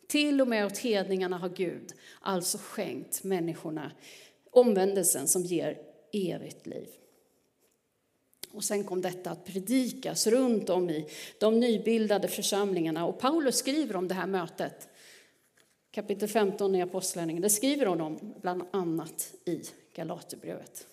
Till 0.09 0.41
och 0.41 0.49
med 0.49 0.67
åt 0.67 0.79
hedningarna 0.79 1.39
har 1.39 1.49
Gud 1.49 1.93
alltså 2.21 2.59
skänkt 2.59 3.25
människorna 3.25 3.93
omvändelsen 4.51 5.29
som 5.29 5.43
ger 5.43 5.79
evigt 6.13 6.67
liv. 6.67 6.89
Och 8.51 8.65
sen 8.65 8.85
kom 8.85 9.03
detta 9.03 9.31
att 9.31 9.45
predikas 9.45 10.27
runt 10.27 10.71
om 10.71 10.91
i 10.91 11.09
de 11.39 11.61
nybildade 11.61 12.29
församlingarna. 12.29 13.07
Och 13.07 13.19
Paulus 13.19 13.57
skriver 13.57 13.97
om 13.97 14.09
det 14.09 14.15
här 14.15 14.27
mötet. 14.27 14.89
Kapitel 15.93 16.29
15 16.29 16.75
i 16.75 16.83
Apostlagärningarna, 16.83 17.43
det 17.43 17.51
skriver 17.51 17.87
hon 17.87 18.01
om 18.01 18.35
bland 18.41 18.63
annat 18.71 19.35
i 19.45 19.63
Galaterbrevet. 19.95 20.87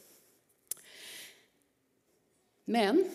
Men 2.65 3.05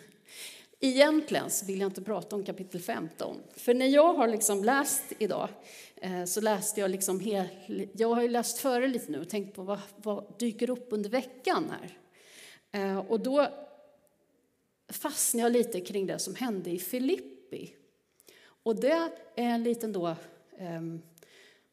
egentligen 0.80 1.50
så 1.50 1.66
vill 1.66 1.80
jag 1.80 1.88
inte 1.88 2.02
prata 2.02 2.36
om 2.36 2.44
kapitel 2.44 2.80
15. 2.80 3.36
För 3.56 3.74
när 3.74 3.86
jag 3.86 4.14
har 4.14 4.28
liksom 4.28 4.64
läst 4.64 5.04
idag 5.18 5.48
eh, 5.96 6.24
så 6.24 6.40
läste 6.40 6.80
jag 6.80 6.90
liksom 6.90 7.20
hel, 7.20 7.48
jag 7.92 8.14
har 8.14 8.22
ju 8.22 8.28
läst 8.28 8.58
före 8.58 8.88
lite 8.88 9.12
nu 9.12 9.20
och 9.20 9.28
tänkt 9.28 9.56
på 9.56 9.62
vad, 9.62 9.80
vad 9.96 10.34
dyker 10.38 10.70
upp 10.70 10.86
under 10.90 11.10
veckan 11.10 11.72
här. 11.80 11.98
Eh, 12.72 12.98
och 12.98 13.20
då 13.20 13.48
fastnade 14.88 15.42
jag 15.42 15.52
lite 15.52 15.80
kring 15.80 16.06
det 16.06 16.18
som 16.18 16.34
hände 16.34 16.70
i 16.70 16.78
Filippi. 16.78 17.74
Och 18.44 18.76
det 18.76 18.90
är 18.90 19.10
en 19.34 19.62
liten 19.62 19.92
då, 19.92 20.16
um, 20.58 21.02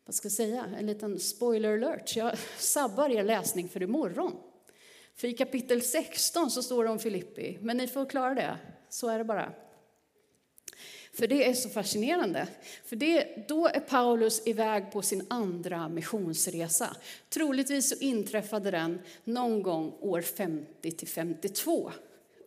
vad 0.06 0.16
ska 0.16 0.26
jag 0.26 0.34
säga, 0.34 0.66
en 0.80 0.86
liten 0.86 1.20
spoiler 1.20 1.74
alert. 1.74 2.16
Jag 2.16 2.38
sabbar 2.58 3.10
er 3.10 3.24
läsning 3.24 3.70
för 3.70 3.84
imorgon. 3.84 4.34
För 5.16 5.28
i 5.28 5.34
kapitel 5.34 5.82
16 5.82 6.52
så 6.52 6.64
står 6.64 6.84
det 6.84 6.90
om 6.90 7.00
Filippi, 7.00 7.58
men 7.62 7.78
ni 7.78 7.88
får 7.88 8.06
klara 8.06 8.36
det, 8.36 8.58
så 8.90 9.08
är 9.08 9.18
det 9.18 9.24
bara. 9.24 9.54
För 11.14 11.28
det 11.28 11.50
är 11.50 11.54
så 11.54 11.70
fascinerande. 11.70 12.48
För 12.86 12.96
det, 12.96 13.48
då 13.48 13.68
är 13.68 13.80
Paulus 13.80 14.48
iväg 14.48 14.92
på 14.92 15.02
sin 15.02 15.26
andra 15.30 15.90
missionsresa. 15.90 16.96
Troligtvis 17.30 17.90
så 17.90 17.96
inträffade 17.96 18.72
den 18.72 19.02
någon 19.24 19.64
gång 19.64 19.94
år 20.00 20.22
50 20.22 20.92
till 20.92 21.08
52 21.08 21.92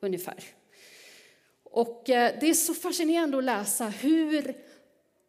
ungefär. 0.00 0.44
Och 1.64 2.10
eh, 2.10 2.34
det 2.40 2.50
är 2.50 2.54
så 2.54 2.74
fascinerande 2.74 3.38
att 3.38 3.44
läsa 3.44 3.88
hur 3.88 4.54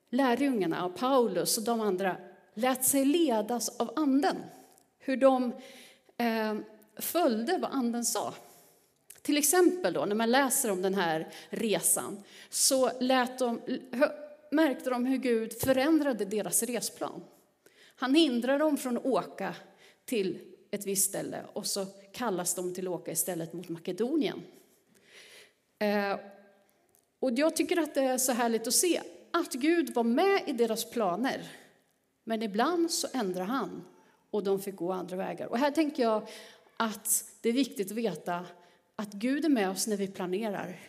lärjungarna 0.10 0.86
och 0.86 0.96
Paulus 0.96 1.58
och 1.58 1.64
de 1.64 1.82
andra 1.82 2.18
lät 2.54 2.86
sig 2.86 3.06
ledas 3.06 3.70
av 3.70 3.94
anden. 3.96 4.38
Hur 5.00 5.18
de 5.18 5.54
eh, 6.18 6.56
följde 6.98 7.58
vad 7.58 7.72
anden 7.72 8.06
sa. 8.06 8.34
Till 9.22 9.38
exempel 9.38 9.94
då, 9.94 10.06
när 10.06 10.16
man 10.16 10.32
läser 10.32 10.72
om 10.72 10.82
den 10.82 10.94
här 10.94 11.28
resan 11.50 12.24
så 12.50 12.92
lät 13.00 13.40
de, 13.40 13.62
märkte 14.52 14.90
de 14.90 15.06
hur 15.06 15.18
Gud 15.18 15.54
förändrade 15.54 16.26
deras 16.26 16.64
resplan. 16.64 17.24
Han 17.96 18.16
hindrade 18.16 18.58
dem 18.58 18.78
från 18.78 18.98
att 18.98 19.06
åka 19.06 19.56
till 20.06 20.40
ett 20.72 20.86
visst 20.86 21.10
ställe 21.10 21.42
och 21.54 21.66
så 21.66 21.86
kallas 22.14 22.56
de 22.56 22.74
till 22.74 22.88
att 22.88 22.94
åka 22.94 23.12
istället 23.12 23.54
mot 23.54 23.70
Makedonien. 23.70 24.44
Eh, 25.80 26.20
och 27.20 27.32
jag 27.32 27.56
tycker 27.56 27.78
att 27.78 27.94
det 27.94 28.02
är 28.02 28.18
så 28.18 28.32
härligt 28.32 28.68
att 28.68 28.74
se 28.74 29.02
att 29.36 29.54
Gud 29.54 29.94
var 29.94 30.04
med 30.04 30.42
i 30.48 30.52
deras 30.52 30.90
planer. 30.90 31.52
Men 32.24 32.42
ibland 32.42 32.92
så 32.92 33.08
ändrade 33.14 33.46
han 33.46 33.84
och 34.32 34.44
de 34.44 34.60
fick 34.60 34.76
gå 34.76 34.92
andra 34.92 35.18
vägar. 35.18 35.48
Och 35.48 35.58
här 35.58 35.72
tänker 35.72 36.04
jag 36.04 36.28
att 36.78 37.26
det 37.42 37.50
är 37.50 37.54
viktigt 37.54 37.92
att 37.92 37.98
veta 37.98 38.46
att 38.96 39.14
Gud 39.14 39.46
är 39.46 39.50
med 39.50 39.70
oss 39.70 39.88
när 39.88 39.98
vi 39.98 40.08
planerar. 40.08 40.80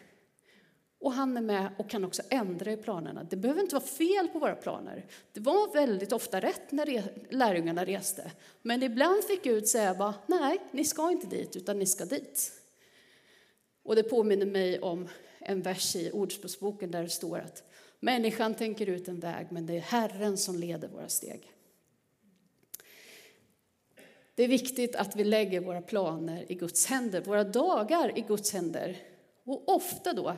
Och 1.01 1.13
han 1.13 1.37
är 1.37 1.41
med 1.41 1.75
och 1.79 1.91
kan 1.91 2.05
också 2.05 2.23
ändra 2.31 2.73
i 2.73 2.77
planerna. 2.77 3.25
Det 3.25 3.37
behöver 3.37 3.61
inte 3.61 3.75
vara 3.75 3.85
fel 3.85 4.29
på 4.29 4.39
våra 4.39 4.55
planer. 4.55 5.07
Det 5.33 5.41
var 5.41 5.73
väldigt 5.73 6.13
ofta 6.13 6.41
rätt 6.41 6.73
när 6.73 7.03
lärjungarna 7.35 7.85
reste. 7.85 8.33
Men 8.63 8.83
ibland 8.83 9.25
fick 9.25 9.45
Gud 9.45 9.69
säga 9.69 9.95
bara, 9.95 10.15
nej, 10.27 10.59
ni 10.71 10.85
ska 10.85 11.11
inte 11.11 11.27
dit, 11.27 11.57
utan 11.57 11.79
ni 11.79 11.87
ska 11.87 12.05
dit. 12.05 12.53
Och 13.83 13.97
det 13.97 14.03
påminner 14.03 14.47
mig 14.47 14.81
om 14.81 15.09
en 15.39 15.63
vers 15.63 15.97
i 15.97 16.11
Ordspråksboken 16.11 16.91
där 16.91 17.03
det 17.03 17.09
står 17.09 17.39
att 17.39 17.63
människan 18.01 18.55
tänker 18.55 18.87
ut 18.87 19.09
en 19.09 19.21
väg, 19.21 19.47
men 19.51 19.67
det 19.67 19.77
är 19.77 19.81
Herren 19.81 20.37
som 20.37 20.59
leder 20.59 20.89
våra 20.89 21.09
steg. 21.09 21.53
Det 24.35 24.45
är 24.45 24.49
viktigt 24.49 24.97
att 24.97 25.17
vi 25.17 25.25
lägger 25.25 25.61
våra 25.61 25.83
planer 25.83 26.53
i 26.53 26.55
Guds 26.55 26.87
händer, 26.87 27.21
våra 27.21 27.45
dagar 27.45 28.19
i 28.19 28.21
Guds 28.21 28.53
händer. 28.53 28.97
Och 29.45 29.69
ofta 29.69 30.13
då 30.13 30.37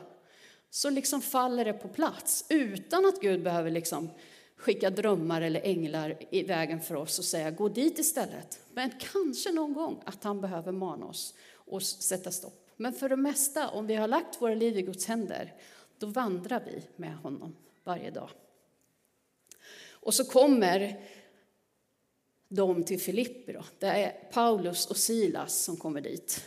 så 0.71 0.91
liksom 0.91 1.23
faller 1.23 1.65
det 1.65 1.73
på 1.73 1.89
plats 1.89 2.47
utan 2.49 3.07
att 3.07 3.21
Gud 3.21 3.43
behöver 3.43 3.71
liksom 3.71 4.11
skicka 4.57 4.91
drömmar 4.91 5.43
eller 5.43 5.61
änglar 5.61 6.19
i 6.31 6.43
vägen 6.43 6.81
för 6.81 6.95
oss 6.95 7.19
och 7.19 7.25
säga 7.25 7.51
gå 7.51 7.69
dit 7.69 7.99
istället. 7.99 8.61
Men 8.73 8.91
kanske 9.13 9.53
någon 9.53 9.73
gång 9.73 10.03
att 10.05 10.25
han 10.25 10.41
behöver 10.41 10.73
mana 10.73 11.07
oss 11.07 11.35
och 11.55 11.83
sätta 11.83 12.31
stopp. 12.31 12.71
Men 12.77 12.93
för 12.93 13.09
det 13.09 13.17
mesta, 13.17 13.69
om 13.69 13.87
vi 13.87 13.95
har 13.95 14.09
lagt 14.09 14.43
våra 14.43 14.55
liv 14.55 14.79
i 14.79 14.83
Guds 14.83 15.07
händer, 15.07 15.55
då 15.99 16.07
vandrar 16.07 16.63
vi 16.67 16.83
med 16.97 17.17
honom 17.17 17.57
varje 17.85 18.11
dag. 18.11 18.31
Och 19.91 20.15
så 20.15 20.25
kommer 20.25 21.01
de 22.49 22.85
till 22.85 23.01
Filippi. 23.01 23.53
Då. 23.53 23.65
Det 23.79 23.87
är 23.87 24.31
Paulus 24.33 24.87
och 24.87 24.97
Silas 24.97 25.65
som 25.65 25.77
kommer 25.77 26.01
dit. 26.01 26.45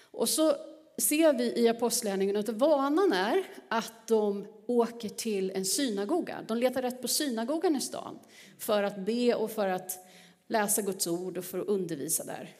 Och 0.00 0.28
så 0.28 0.56
ser 0.98 1.32
vi 1.32 1.60
i 1.60 1.68
Apostlagärningarna 1.68 2.38
att 2.38 2.48
vanan 2.48 3.12
är 3.12 3.44
att 3.68 4.06
de 4.06 4.46
åker 4.66 5.08
till 5.08 5.50
en 5.50 5.64
synagoga. 5.64 6.44
De 6.48 6.58
letar 6.58 6.82
rätt 6.82 7.02
på 7.02 7.08
synagogan 7.08 7.76
i 7.76 7.80
stan 7.80 8.18
för 8.58 8.82
att 8.82 8.98
be 8.98 9.34
och 9.34 9.50
för 9.50 9.68
att 9.68 9.98
läsa 10.46 10.82
Guds 10.82 11.06
ord 11.06 11.38
och 11.38 11.44
för 11.44 11.58
att 11.58 11.68
undervisa 11.68 12.24
där. 12.24 12.56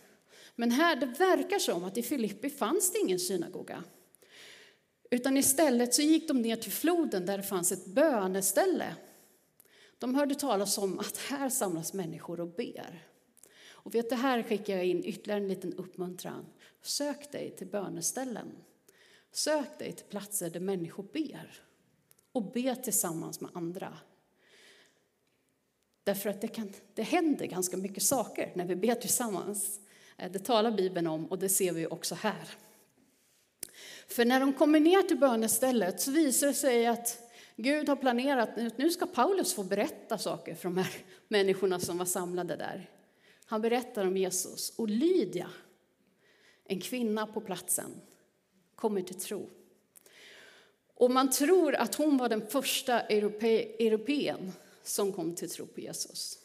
Men 0.56 0.70
här, 0.70 0.96
det 0.96 1.06
verkar 1.06 1.58
som 1.58 1.84
att 1.84 1.96
i 1.96 2.02
Filippi 2.02 2.50
fanns 2.50 2.92
det 2.92 2.98
ingen 2.98 3.18
synagoga. 3.18 3.84
Utan 5.10 5.36
istället 5.36 5.94
så 5.94 6.02
gick 6.02 6.28
de 6.28 6.42
ner 6.42 6.56
till 6.56 6.72
floden 6.72 7.26
där 7.26 7.36
det 7.36 7.42
fanns 7.42 7.72
ett 7.72 7.86
böneställe. 7.86 8.96
De 9.98 10.14
hörde 10.14 10.34
talas 10.34 10.78
om 10.78 10.98
att 10.98 11.16
här 11.16 11.48
samlas 11.48 11.92
människor 11.92 12.40
och 12.40 12.54
ber. 12.54 13.06
Och 13.82 13.94
vet 13.94 14.10
du, 14.10 14.16
här 14.16 14.42
skickar 14.42 14.76
jag 14.76 14.86
in 14.86 15.04
ytterligare 15.04 15.40
en 15.40 15.48
liten 15.48 15.74
uppmuntran. 15.74 16.46
Sök 16.82 17.32
dig 17.32 17.56
till 17.56 17.66
böneställen. 17.66 18.52
Sök 19.32 19.78
dig 19.78 19.92
till 19.92 20.06
platser 20.06 20.50
där 20.50 20.60
människor 20.60 21.06
ber. 21.12 21.62
Och 22.32 22.52
be 22.52 22.76
tillsammans 22.76 23.40
med 23.40 23.50
andra. 23.54 23.98
Därför 26.04 26.30
att 26.30 26.40
det, 26.40 26.48
kan, 26.48 26.72
det 26.94 27.02
händer 27.02 27.46
ganska 27.46 27.76
mycket 27.76 28.02
saker 28.02 28.52
när 28.54 28.64
vi 28.64 28.76
ber 28.76 28.94
tillsammans. 28.94 29.80
Eh, 30.16 30.32
det 30.32 30.38
talar 30.38 30.70
Bibeln 30.70 31.06
om 31.06 31.26
och 31.26 31.38
det 31.38 31.48
ser 31.48 31.72
vi 31.72 31.86
också 31.86 32.14
här. 32.14 32.48
För 34.10 34.24
när 34.24 34.40
de 34.40 34.52
kommer 34.52 34.80
ner 34.80 35.02
till 35.02 35.18
bönestället 35.18 36.00
så 36.00 36.10
visar 36.10 36.46
det 36.46 36.54
sig 36.54 36.86
att 36.86 37.30
Gud 37.56 37.88
har 37.88 37.96
planerat 37.96 38.58
att 38.58 38.78
nu 38.78 38.90
ska 38.90 39.06
Paulus 39.06 39.54
få 39.54 39.62
berätta 39.62 40.18
saker 40.18 40.54
för 40.54 40.68
de 40.68 40.76
här 40.76 40.94
människorna 41.28 41.80
som 41.80 41.98
var 41.98 42.04
samlade 42.04 42.56
där. 42.56 42.90
Han 43.44 43.62
berättar 43.62 44.06
om 44.06 44.16
Jesus 44.16 44.72
och 44.76 44.88
Lydia, 44.88 45.50
en 46.64 46.80
kvinna 46.80 47.26
på 47.26 47.40
platsen, 47.40 47.90
kommer 48.74 49.02
till 49.02 49.20
tro. 49.20 49.50
Och 50.94 51.10
man 51.10 51.30
tror 51.30 51.74
att 51.74 51.94
hon 51.94 52.16
var 52.16 52.28
den 52.28 52.46
första 52.46 53.00
europe, 53.00 53.62
europeen 53.78 54.52
som 54.82 55.12
kom 55.12 55.34
till 55.34 55.50
tro 55.50 55.66
på 55.66 55.80
Jesus. 55.80 56.38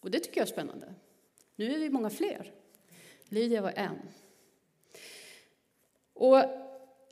Och 0.00 0.10
det 0.10 0.20
tycker 0.20 0.40
jag 0.40 0.48
är 0.48 0.52
spännande. 0.52 0.94
Nu 1.56 1.74
är 1.74 1.78
vi 1.78 1.90
många 1.90 2.10
fler. 2.10 2.52
Lydia 3.28 3.62
var 3.62 3.72
en. 3.76 3.98
Och 6.14 6.61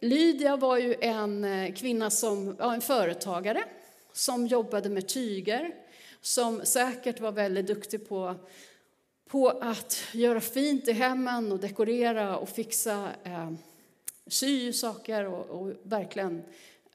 Lydia 0.01 0.57
var 0.57 0.79
ju 0.79 0.95
en 1.01 1.45
eh, 1.45 1.75
kvinna 1.75 2.11
som, 2.11 2.57
ja, 2.59 2.75
en 2.75 2.81
företagare 2.81 3.65
som 4.13 4.47
jobbade 4.47 4.89
med 4.89 5.09
tyger, 5.09 5.75
som 6.21 6.65
säkert 6.65 7.21
var 7.21 7.33
väldigt 7.33 7.67
duktig 7.67 8.09
på, 8.09 8.35
på 9.29 9.49
att 9.49 10.03
göra 10.13 10.41
fint 10.41 10.89
i 10.89 10.93
hemmen 10.93 11.53
och 11.53 11.59
dekorera 11.59 12.39
och 12.39 12.49
fixa, 12.49 13.09
eh, 13.25 13.53
sy 14.27 14.73
saker 14.73 15.25
och, 15.25 15.61
och 15.61 15.73
verkligen, 15.83 16.43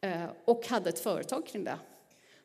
eh, 0.02 0.26
och 0.46 0.68
hade 0.68 0.90
ett 0.90 1.00
företag 1.00 1.48
kring 1.48 1.64
det. 1.64 1.78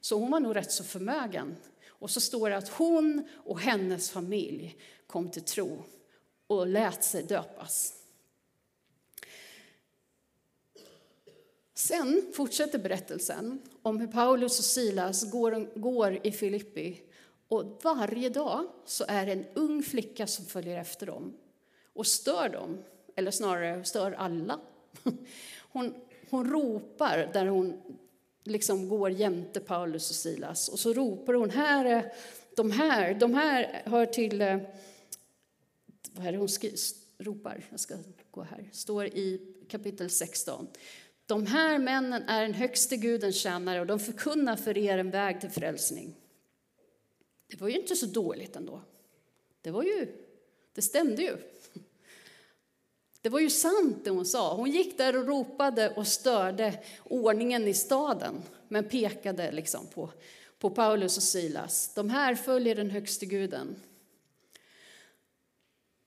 Så 0.01 0.19
hon 0.19 0.31
var 0.31 0.41
nog 0.41 0.57
rätt 0.57 0.73
så 0.73 0.85
förmögen. 0.85 1.57
Och 1.89 2.11
så 2.11 2.21
står 2.21 2.51
det 2.51 2.57
att 2.57 2.69
hon 2.69 3.29
och 3.37 3.61
hennes 3.61 4.11
familj 4.11 4.77
kom 5.07 5.31
till 5.31 5.43
tro 5.43 5.85
och 6.47 6.67
lät 6.67 7.05
sig 7.05 7.23
döpas. 7.23 8.00
Sen 11.81 12.23
fortsätter 12.33 12.79
berättelsen 12.79 13.63
om 13.83 14.01
hur 14.01 14.07
Paulus 14.07 14.59
och 14.59 14.65
Silas 14.65 15.31
går, 15.31 15.79
går 15.81 16.27
i 16.27 16.33
Filippi 16.33 17.03
och 17.49 17.81
varje 17.83 18.29
dag 18.29 18.67
så 18.85 19.05
är 19.09 19.27
det 19.27 19.33
en 19.33 19.47
ung 19.55 19.83
flicka 19.83 20.27
som 20.27 20.47
följer 20.47 20.81
efter 20.81 21.07
dem 21.07 21.37
och 21.93 22.07
stör 22.07 22.49
dem, 22.49 22.79
eller 23.17 23.31
snarare 23.31 23.85
stör 23.85 24.13
alla. 24.13 24.61
Hon, 25.73 25.95
hon 26.31 26.51
ropar 26.51 27.31
där 27.33 27.47
hon 27.47 27.81
liksom 28.45 28.89
går 28.89 29.11
jämte 29.11 29.61
Paulus 29.61 30.11
och 30.11 30.17
Silas 30.17 30.69
och 30.69 30.79
så 30.79 30.93
ropar 30.93 31.35
hon, 31.35 31.51
här 31.51 31.85
är 31.85 32.13
de 32.57 32.71
här, 32.71 33.15
de 33.15 33.35
här 33.35 33.83
hör 33.85 34.07
till, 34.07 34.41
eh, 34.41 34.59
vad 36.13 36.27
är 36.27 36.33
det 36.33 36.39
hon 36.39 36.49
skri, 36.49 36.75
ropar, 37.19 37.65
jag 37.71 37.81
ska 37.81 37.95
gå 38.31 38.43
här, 38.43 38.69
står 38.73 39.07
i 39.07 39.55
kapitel 39.69 40.11
16. 40.11 40.67
De 41.31 41.47
här 41.47 41.79
männen 41.79 42.23
är 42.23 42.43
den 42.43 42.55
högste 42.55 42.97
Gudens 42.97 43.37
tjänare 43.37 43.81
och 43.81 43.87
de 43.87 44.01
förkunnar 44.01 44.57
för 44.57 44.79
er 44.79 44.99
en 44.99 45.11
väg 45.11 45.41
till 45.41 45.51
frälsning. 45.51 46.15
Det 47.47 47.61
var 47.61 47.69
ju 47.69 47.77
inte 47.77 47.97
så 47.97 48.07
dåligt 48.07 48.57
ändå. 48.57 48.81
Det 49.63 49.71
var 49.71 49.83
ju, 49.83 50.07
det 50.75 50.83
stämde 50.83 51.23
ju. 51.23 51.37
Det 53.21 53.29
var 53.29 53.41
ju 53.41 53.51
sant 53.51 54.05
det 54.05 54.11
hon 54.11 54.27
sa. 54.27 54.55
Hon 54.55 54.71
gick 54.71 54.99
där 54.99 55.17
och 55.17 55.27
ropade 55.27 55.91
och 55.91 56.07
störde 56.07 56.83
ordningen 57.05 57.69
i 57.69 57.75
staden, 57.75 58.43
men 58.69 58.89
pekade 58.89 59.53
liksom 59.53 59.87
på, 59.87 60.11
på 60.59 60.71
Paulus 60.71 61.17
och 61.17 61.23
Silas. 61.23 61.95
De 61.95 62.11
här 62.11 62.35
följer 62.35 62.75
den 62.75 62.91
högste 62.91 63.27
guden. 63.27 63.77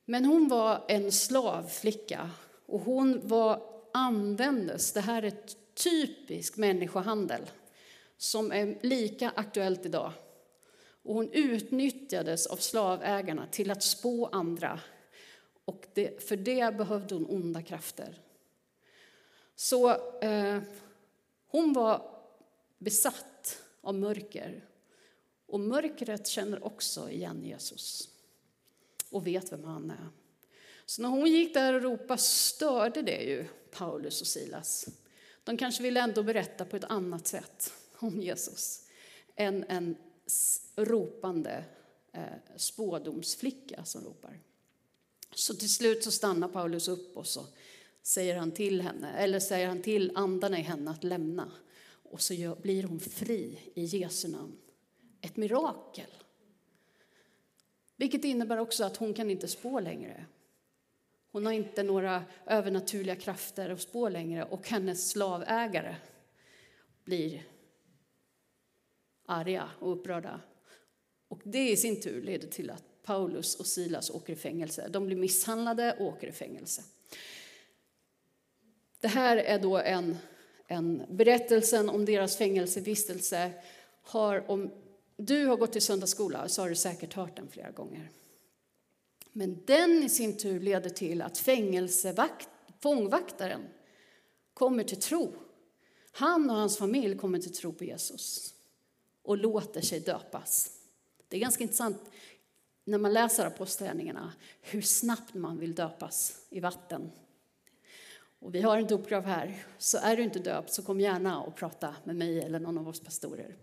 Men 0.06 0.26
hon 0.26 0.48
var 0.48 0.86
en 0.88 1.12
slavflicka 1.12 2.30
och 2.66 2.80
hon 2.80 3.28
var 3.28 3.73
användes. 3.94 4.94
Det 4.94 5.02
här 5.02 5.24
är 5.24 5.34
typisk 5.74 6.58
människohandel 6.58 7.42
som 8.18 8.52
är 8.52 8.78
lika 8.82 9.30
aktuellt 9.36 9.86
idag. 9.86 10.12
Och 11.04 11.16
hon 11.16 11.32
utnyttjades 11.32 12.48
av 12.48 12.58
slavägarna 12.58 13.48
till 13.52 13.72
att 13.72 13.84
spå 13.84 14.26
andra. 14.26 14.80
Och 15.66 15.88
det, 15.94 16.24
för 16.24 16.36
det 16.36 16.78
behövde 16.78 17.16
hon 17.16 17.26
onda 17.26 17.62
krafter. 17.62 18.20
Så 19.56 19.90
eh, 20.22 20.62
hon 21.48 21.74
var 21.74 22.12
besatt 22.78 23.64
av 23.82 23.96
mörker. 23.96 24.66
Och 25.46 25.60
mörkret 25.60 26.28
känner 26.28 26.66
också 26.66 27.10
igen 27.10 27.44
Jesus 27.44 28.10
och 29.10 29.28
vet 29.28 29.52
vem 29.52 29.64
han 29.64 29.92
är. 29.92 30.08
Så 30.86 31.02
när 31.02 31.10
hon 31.10 31.28
gick 31.28 31.54
där 31.54 31.74
och 31.74 31.82
ropade 31.82 32.22
störde 32.22 33.02
det 33.02 33.24
ju 33.24 33.46
Paulus 33.74 34.22
och 34.22 34.28
Silas. 34.28 34.88
De 35.44 35.58
kanske 35.58 35.84
ville 35.84 36.02
ändå 36.02 36.24
berätta 36.24 36.66
på 36.66 36.76
ett 36.76 36.84
annat 36.84 37.28
sätt 37.28 37.74
om 38.00 38.22
Jesus 38.22 38.84
än 39.36 39.66
en 39.68 39.96
ropande 40.76 41.66
eh, 42.12 42.24
spådomsflicka 42.56 43.86
som 43.86 44.04
ropar. 44.04 44.40
Så 45.36 45.54
till 45.54 45.74
slut 45.74 46.04
så 46.04 46.12
stannar 46.12 46.48
Paulus 46.48 46.88
upp 46.88 47.18
och 47.18 47.28
så 47.28 47.46
säger 48.02 48.36
han 48.36 48.52
till 48.52 48.82
henne, 48.82 49.14
eller 49.14 49.40
säger 49.40 49.68
han 49.68 49.82
till 49.82 50.12
andarna 50.16 50.60
i 50.60 50.62
henne 50.62 50.92
att 50.92 51.04
lämna. 51.04 51.52
Och 52.04 52.22
så 52.22 52.56
blir 52.62 52.84
hon 52.84 53.00
fri 53.00 53.60
i 53.74 53.84
Jesu 53.84 54.28
namn. 54.28 54.58
Ett 55.22 55.38
mirakel. 55.38 56.10
Vilket 57.96 58.24
innebär 58.24 58.58
också 58.58 58.84
att 58.84 58.98
hon 58.98 59.14
kan 59.14 59.32
inte 59.32 59.48
spå 59.48 59.80
längre. 59.80 60.26
Hon 61.34 61.46
har 61.46 61.54
inte 61.54 61.84
några 61.84 62.24
övernaturliga 62.46 63.16
krafter 63.16 63.70
att 63.70 63.82
spå 63.82 64.10
längre 64.10 64.44
och 64.44 64.68
hennes 64.68 65.10
slavägare 65.10 65.96
blir 67.04 67.44
arga 69.26 69.70
och 69.80 69.92
upprörda. 69.92 70.42
Och 71.28 71.42
det 71.44 71.70
i 71.70 71.78
sin 71.78 72.02
tur 72.02 72.22
leder 72.22 72.48
till 72.48 72.70
att 72.70 72.84
Paulus 73.04 73.56
och 73.56 73.66
Silas 73.66 74.10
åker 74.10 74.34
i 74.34 74.36
fängelse. 74.36 74.88
De 74.90 75.06
blir 75.06 75.16
misshandlade 75.16 75.96
och 76.00 76.06
åker 76.06 76.28
i 76.28 76.32
fängelse. 76.32 76.84
Det 79.00 79.08
här 79.08 79.38
är 79.38 79.60
då 79.60 79.78
en, 79.78 80.18
en 80.68 81.04
berättelsen 81.10 81.90
om 81.90 82.06
deras 82.06 82.38
fängelsevistelse. 82.38 83.52
Har, 84.02 84.52
om 84.52 84.72
du 85.18 85.46
har 85.46 85.58
gått 85.58 85.76
i 85.76 85.82
söndagsskola 85.82 86.48
så 86.48 86.62
har 86.62 86.70
du 86.70 86.76
säkert 86.76 87.14
hört 87.14 87.36
den 87.36 87.48
flera 87.48 87.72
gånger. 87.72 88.10
Men 89.34 89.64
den 89.66 90.04
i 90.04 90.10
sin 90.10 90.38
tur 90.38 90.60
leder 90.60 90.90
till 90.90 91.22
att 91.22 91.38
fängelsevakt, 91.38 92.50
fångvaktaren 92.80 93.68
kommer 94.54 94.84
till 94.84 95.00
tro. 95.00 95.36
Han 96.12 96.50
och 96.50 96.56
hans 96.56 96.78
familj 96.78 97.18
kommer 97.18 97.40
till 97.40 97.54
tro 97.54 97.74
på 97.74 97.84
Jesus 97.84 98.54
och 99.24 99.38
låter 99.38 99.82
sig 99.82 100.00
döpas. 100.00 100.72
Det 101.28 101.38
är 101.38 101.42
ganska 101.42 101.64
intressant 101.64 102.02
när 102.84 102.98
man 102.98 103.14
läser 103.14 103.46
apostlagärningarna 103.46 104.34
hur 104.62 104.82
snabbt 104.82 105.34
man 105.34 105.58
vill 105.58 105.76
döpas 105.76 106.38
i 106.50 106.60
vatten. 106.60 107.12
Och 108.40 108.56
vi 108.56 108.62
har 108.62 108.78
en 108.78 108.88
dopgrav 108.88 109.24
här, 109.24 109.66
så 109.78 109.98
är 109.98 110.18
du 110.18 110.24
inte 110.24 110.40
döpt 110.40 110.74
så 110.74 110.84
kom 110.84 111.00
gärna 111.00 111.42
och 111.42 111.56
prata 111.56 111.96
med 112.04 112.16
mig 112.16 112.42
eller 112.42 112.60
någon 112.60 112.78
av 112.78 112.88
oss 112.88 113.00
pastorer. 113.00 113.56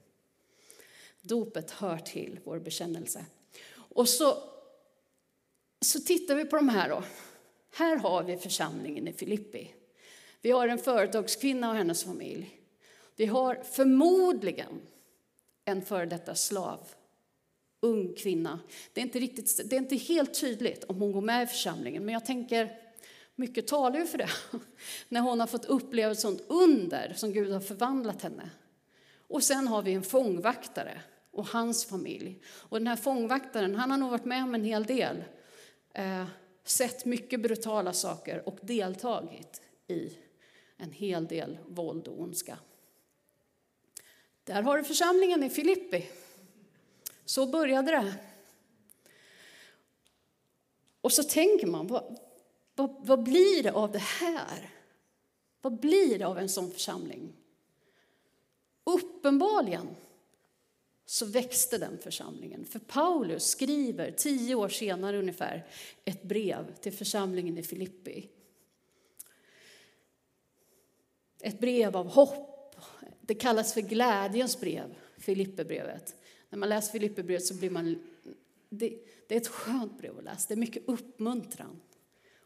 Dopet 1.22 1.70
hör 1.70 1.98
till 1.98 2.40
vår 2.44 2.58
bekännelse. 2.58 3.24
Och 3.72 4.08
så, 4.08 4.36
så 5.80 6.00
tittar 6.00 6.34
vi 6.34 6.44
på 6.44 6.56
de 6.56 6.68
här 6.68 6.88
då. 6.88 7.02
Här 7.74 7.96
har 7.96 8.22
vi 8.22 8.36
församlingen 8.36 9.08
i 9.08 9.12
Filippi. 9.12 9.74
Vi 10.40 10.50
har 10.50 10.68
en 10.68 10.78
företagskvinna 10.78 11.70
och 11.70 11.76
hennes 11.76 12.04
familj. 12.04 12.60
Vi 13.16 13.26
har 13.26 13.54
förmodligen 13.54 14.80
en 15.64 15.82
före 15.82 16.06
detta 16.06 16.34
slav, 16.34 16.88
ung 17.80 18.14
kvinna. 18.14 18.60
Det 18.92 19.00
är, 19.00 19.04
inte 19.04 19.18
riktigt, 19.18 19.60
det 19.70 19.76
är 19.76 19.80
inte 19.80 19.96
helt 19.96 20.40
tydligt 20.40 20.84
om 20.84 21.00
hon 21.00 21.12
går 21.12 21.20
med 21.20 21.42
i 21.42 21.46
församlingen, 21.46 22.04
men 22.04 22.14
jag 22.14 22.26
tänker 22.26 22.78
mycket 23.34 23.66
talar 23.66 24.00
ju 24.00 24.06
för 24.06 24.18
det. 24.18 24.30
När 25.08 25.20
hon 25.20 25.40
har 25.40 25.46
fått 25.46 25.64
uppleva 25.64 26.12
ett 26.12 26.20
sånt 26.20 26.44
under 26.48 27.14
som 27.16 27.32
Gud 27.32 27.52
har 27.52 27.60
förvandlat 27.60 28.22
henne. 28.22 28.50
Och 29.28 29.42
sen 29.42 29.68
har 29.68 29.82
vi 29.82 29.92
en 29.92 30.02
fångvaktare 30.02 31.02
och 31.30 31.46
hans 31.46 31.84
familj. 31.84 32.40
Och 32.44 32.78
den 32.78 32.86
här 32.86 32.96
fångvaktaren, 32.96 33.74
han 33.74 33.90
har 33.90 33.98
nog 33.98 34.10
varit 34.10 34.24
med 34.24 34.42
om 34.42 34.54
en 34.54 34.64
hel 34.64 34.84
del. 34.84 35.24
Eh, 35.92 36.26
sett 36.64 37.04
mycket 37.04 37.40
brutala 37.40 37.92
saker 37.92 38.48
och 38.48 38.58
deltagit 38.62 39.62
i 39.86 40.16
en 40.76 40.92
hel 40.92 41.26
del 41.26 41.58
våld 41.68 42.08
och 42.08 42.20
ondska. 42.20 42.58
Där 44.44 44.62
har 44.62 44.78
du 44.78 44.84
församlingen 44.84 45.42
i 45.42 45.50
Filippi. 45.50 46.08
Så 47.24 47.46
började 47.46 47.90
det. 47.90 48.14
Och 51.00 51.12
så 51.12 51.22
tänker 51.22 51.66
man, 51.66 51.86
vad, 51.86 52.18
vad, 52.74 53.06
vad 53.06 53.22
blir 53.22 53.62
det 53.62 53.72
av 53.72 53.92
det 53.92 53.98
här? 53.98 54.70
Vad 55.62 55.80
blir 55.80 56.18
det 56.18 56.24
av 56.24 56.38
en 56.38 56.48
sån 56.48 56.70
församling? 56.70 57.32
Uppenbarligen 58.84 59.96
så 61.10 61.26
växte 61.26 61.78
den 61.78 61.98
församlingen. 61.98 62.64
För 62.64 62.78
Paulus 62.78 63.44
skriver 63.44 64.10
tio 64.10 64.54
år 64.54 64.68
senare 64.68 65.18
ungefär 65.18 65.66
ett 66.04 66.22
brev 66.22 66.74
till 66.80 66.92
församlingen 66.92 67.58
i 67.58 67.62
Filippi. 67.62 68.28
Ett 71.40 71.60
brev 71.60 71.96
av 71.96 72.08
hopp. 72.08 72.76
Det 73.20 73.34
kallas 73.34 73.74
för 73.74 73.80
glädjens 73.80 74.60
brev, 74.60 74.94
Filipperbrevet. 75.18 76.16
När 76.48 76.58
man 76.58 76.68
läser 76.68 76.92
Filipperbrevet 76.92 77.46
så 77.46 77.54
blir 77.54 77.70
man... 77.70 78.02
Det, 78.68 78.98
det 79.28 79.34
är 79.34 79.40
ett 79.40 79.48
skönt 79.48 79.98
brev 79.98 80.18
att 80.18 80.24
läsa. 80.24 80.48
Det 80.48 80.54
är 80.54 80.56
mycket 80.56 80.88
uppmuntran 80.88 81.80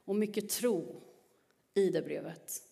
och 0.05 0.17
mycket 0.17 0.49
tro 0.49 1.03
i 1.75 1.91
det 1.91 2.03
brevet. 2.03 2.63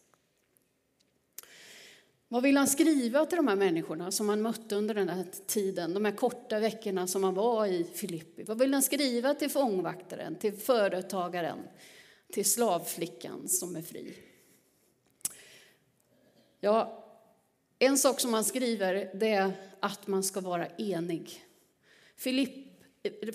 Vad 2.33 2.42
vill 2.42 2.57
han 2.57 2.66
skriva 2.66 3.27
till 3.27 3.37
de 3.37 3.49
här 3.49 3.57
människorna 3.57 4.11
som 4.11 4.29
han 4.29 4.42
mötte 4.42 4.77
under 4.77 4.95
den 4.95 5.09
här 5.09 5.27
tiden, 5.47 5.95
de 5.95 6.05
här 6.05 6.12
korta 6.12 6.61
veckorna 6.61 7.07
som 7.07 7.25
han 7.25 7.35
var 7.35 7.66
i 7.66 7.85
Filippi? 7.85 8.42
Vad 8.42 8.59
vill 8.59 8.73
han 8.73 8.83
skriva 8.83 9.35
till 9.35 9.51
fångvaktaren, 9.51 10.37
till 10.37 10.53
företagaren, 10.53 11.59
till 12.33 12.45
slavflickan 12.45 13.49
som 13.49 13.77
är 13.77 13.83
fri? 13.83 14.14
Ja, 16.61 17.05
en 17.79 17.99
sak 17.99 18.21
som 18.21 18.35
han 18.35 18.45
skriver 18.45 19.11
det 19.14 19.29
är 19.29 19.53
att 19.81 20.07
man 20.07 20.23
ska 20.23 20.40
vara 20.40 20.66
enig. 20.66 21.45
Filipp, 22.16 22.83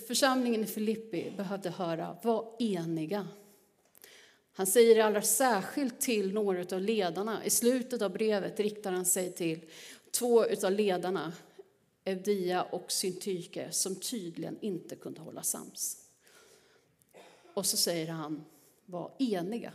församlingen 0.07 0.63
i 0.63 0.67
Filippi 0.67 1.33
behövde 1.38 1.69
höra, 1.69 2.17
var 2.23 2.55
eniga. 2.60 3.27
Han 4.58 4.67
säger 4.67 4.96
det 4.96 5.02
allra 5.02 5.22
särskilt 5.22 6.00
till 6.00 6.34
några 6.34 6.76
av 6.76 6.82
ledarna. 6.82 7.46
I 7.46 7.50
slutet 7.50 8.02
av 8.02 8.12
brevet 8.12 8.60
riktar 8.60 8.91
han 8.91 9.06
sig 9.06 9.34
till 9.34 9.65
två 10.12 10.46
av 10.63 10.72
ledarna, 10.72 11.34
Evdia 12.04 12.63
och 12.63 12.91
Syntyke, 12.91 13.72
som 13.72 13.96
tydligen 13.96 14.58
inte 14.62 14.96
kunde 14.96 15.22
hålla 15.22 15.43
sams. 15.43 15.98
Och 17.54 17.65
så 17.65 17.78
säger 17.78 18.08
han, 18.08 18.46
var 18.86 19.12
eniga. 19.20 19.74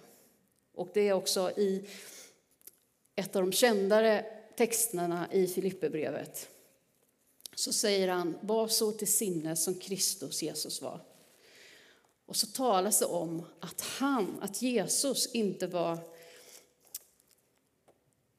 Och 0.74 0.90
det 0.94 1.08
är 1.08 1.12
också 1.12 1.50
i 1.50 1.88
ett 3.14 3.36
av 3.36 3.42
de 3.42 3.52
kändare 3.52 4.26
texterna 4.56 5.32
i 5.32 5.46
Filipperbrevet. 5.46 6.48
Så 7.54 7.72
säger 7.72 8.08
han, 8.08 8.38
var 8.40 8.68
så 8.68 8.92
till 8.92 9.12
sinne 9.12 9.56
som 9.56 9.74
Kristus 9.74 10.42
Jesus 10.42 10.82
var. 10.82 11.11
Och 12.32 12.36
så 12.36 12.46
talas 12.46 12.98
det 12.98 13.04
om 13.04 13.42
att 13.60 13.80
han, 13.80 14.38
att 14.42 14.62
Jesus 14.62 15.32
inte 15.32 15.66
var 15.66 15.98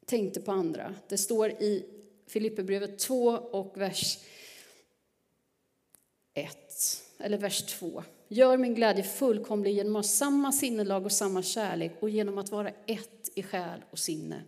tänkte 0.06 0.40
på 0.40 0.52
andra. 0.52 0.96
Det 1.10 1.18
står 1.18 1.50
i 1.50 1.86
Filipperbrevet 2.28 3.00
2 3.00 3.30
och 3.30 3.78
vers 3.78 4.20
1, 6.34 7.04
eller 7.18 7.38
vers 7.38 7.66
2. 7.66 8.04
Gör 8.28 8.58
min 8.58 8.76
glädje 8.76 9.04
fullkomlig 9.04 9.74
genom 9.74 9.96
att 9.96 10.06
ha 10.06 10.12
samma 10.12 10.52
sinnelag 10.52 11.06
och 11.06 11.12
samma 11.12 11.44
kärlek 11.44 11.98
och 12.00 12.10
genom 12.10 12.38
att 12.38 12.52
vara 12.52 12.70
ett 12.70 13.30
i 13.36 13.44
själ 13.44 13.84
och 13.92 14.00
sinne. 14.00 14.44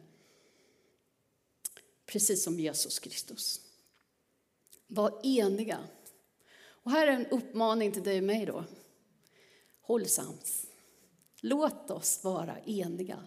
Precis 2.05 2.43
som 2.43 2.59
Jesus 2.59 2.99
Kristus. 2.99 3.61
Var 4.87 5.19
eniga. 5.23 5.79
Och 6.65 6.91
här 6.91 7.07
är 7.07 7.11
en 7.11 7.27
uppmaning 7.27 7.91
till 7.91 8.03
dig 8.03 8.17
och 8.17 8.23
mig 8.23 8.45
då. 8.45 8.63
Håll 9.85 10.05
sams. 10.05 10.65
Låt 11.41 11.91
oss 11.91 12.23
vara 12.23 12.59
eniga. 12.59 13.23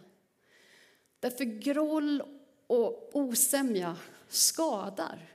Därför 1.21 1.45
groll 1.45 2.23
och 2.67 3.11
osämja 3.13 3.97
skadar. 4.29 5.35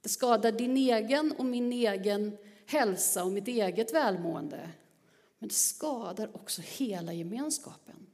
Det 0.00 0.08
skadar 0.08 0.52
din 0.52 0.76
egen 0.76 1.32
och 1.38 1.44
min 1.44 1.72
egen 1.72 2.36
hälsa 2.66 3.24
och 3.24 3.32
mitt 3.32 3.48
eget 3.48 3.94
välmående. 3.94 4.70
Men 5.38 5.48
det 5.48 5.54
skadar 5.54 6.36
också 6.36 6.62
hela 6.64 7.12
gemenskapen. 7.12 8.06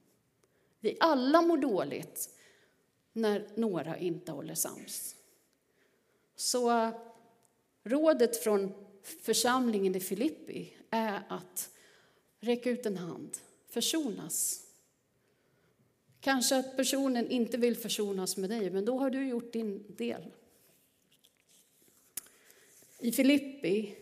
Vi 0.80 0.96
alla 1.00 1.42
mår 1.42 1.58
dåligt 1.58 2.28
när 3.12 3.48
några 3.54 3.98
inte 3.98 4.32
håller 4.32 4.54
sams. 4.54 5.16
Så 6.36 6.90
rådet 7.84 8.36
från 8.36 8.72
församlingen 9.22 9.94
i 9.94 10.00
Filippi 10.00 10.72
är 10.90 11.22
att 11.28 11.70
Räck 12.40 12.66
ut 12.66 12.86
en 12.86 12.96
hand. 12.96 13.38
Försonas. 13.68 14.66
Kanske 16.20 16.56
att 16.56 16.76
personen 16.76 17.30
inte 17.30 17.56
vill 17.56 17.76
försonas 17.76 18.36
med 18.36 18.50
dig, 18.50 18.70
men 18.70 18.84
då 18.84 18.98
har 18.98 19.10
du 19.10 19.28
gjort 19.28 19.52
din 19.52 19.84
del. 19.88 20.22
I 22.98 23.12
Filippi 23.12 23.96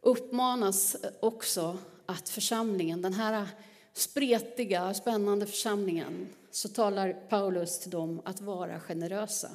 uppmanas 0.00 0.96
också 1.20 1.78
att 2.06 2.28
församlingen, 2.28 3.02
den 3.02 3.14
här 3.14 3.48
spretiga, 3.92 4.94
spännande 4.94 5.46
församlingen, 5.46 6.28
så 6.50 6.68
talar 6.68 7.12
Paulus 7.12 7.78
till 7.78 7.90
dem 7.90 8.20
att 8.24 8.40
vara 8.40 8.80
generösa. 8.80 9.50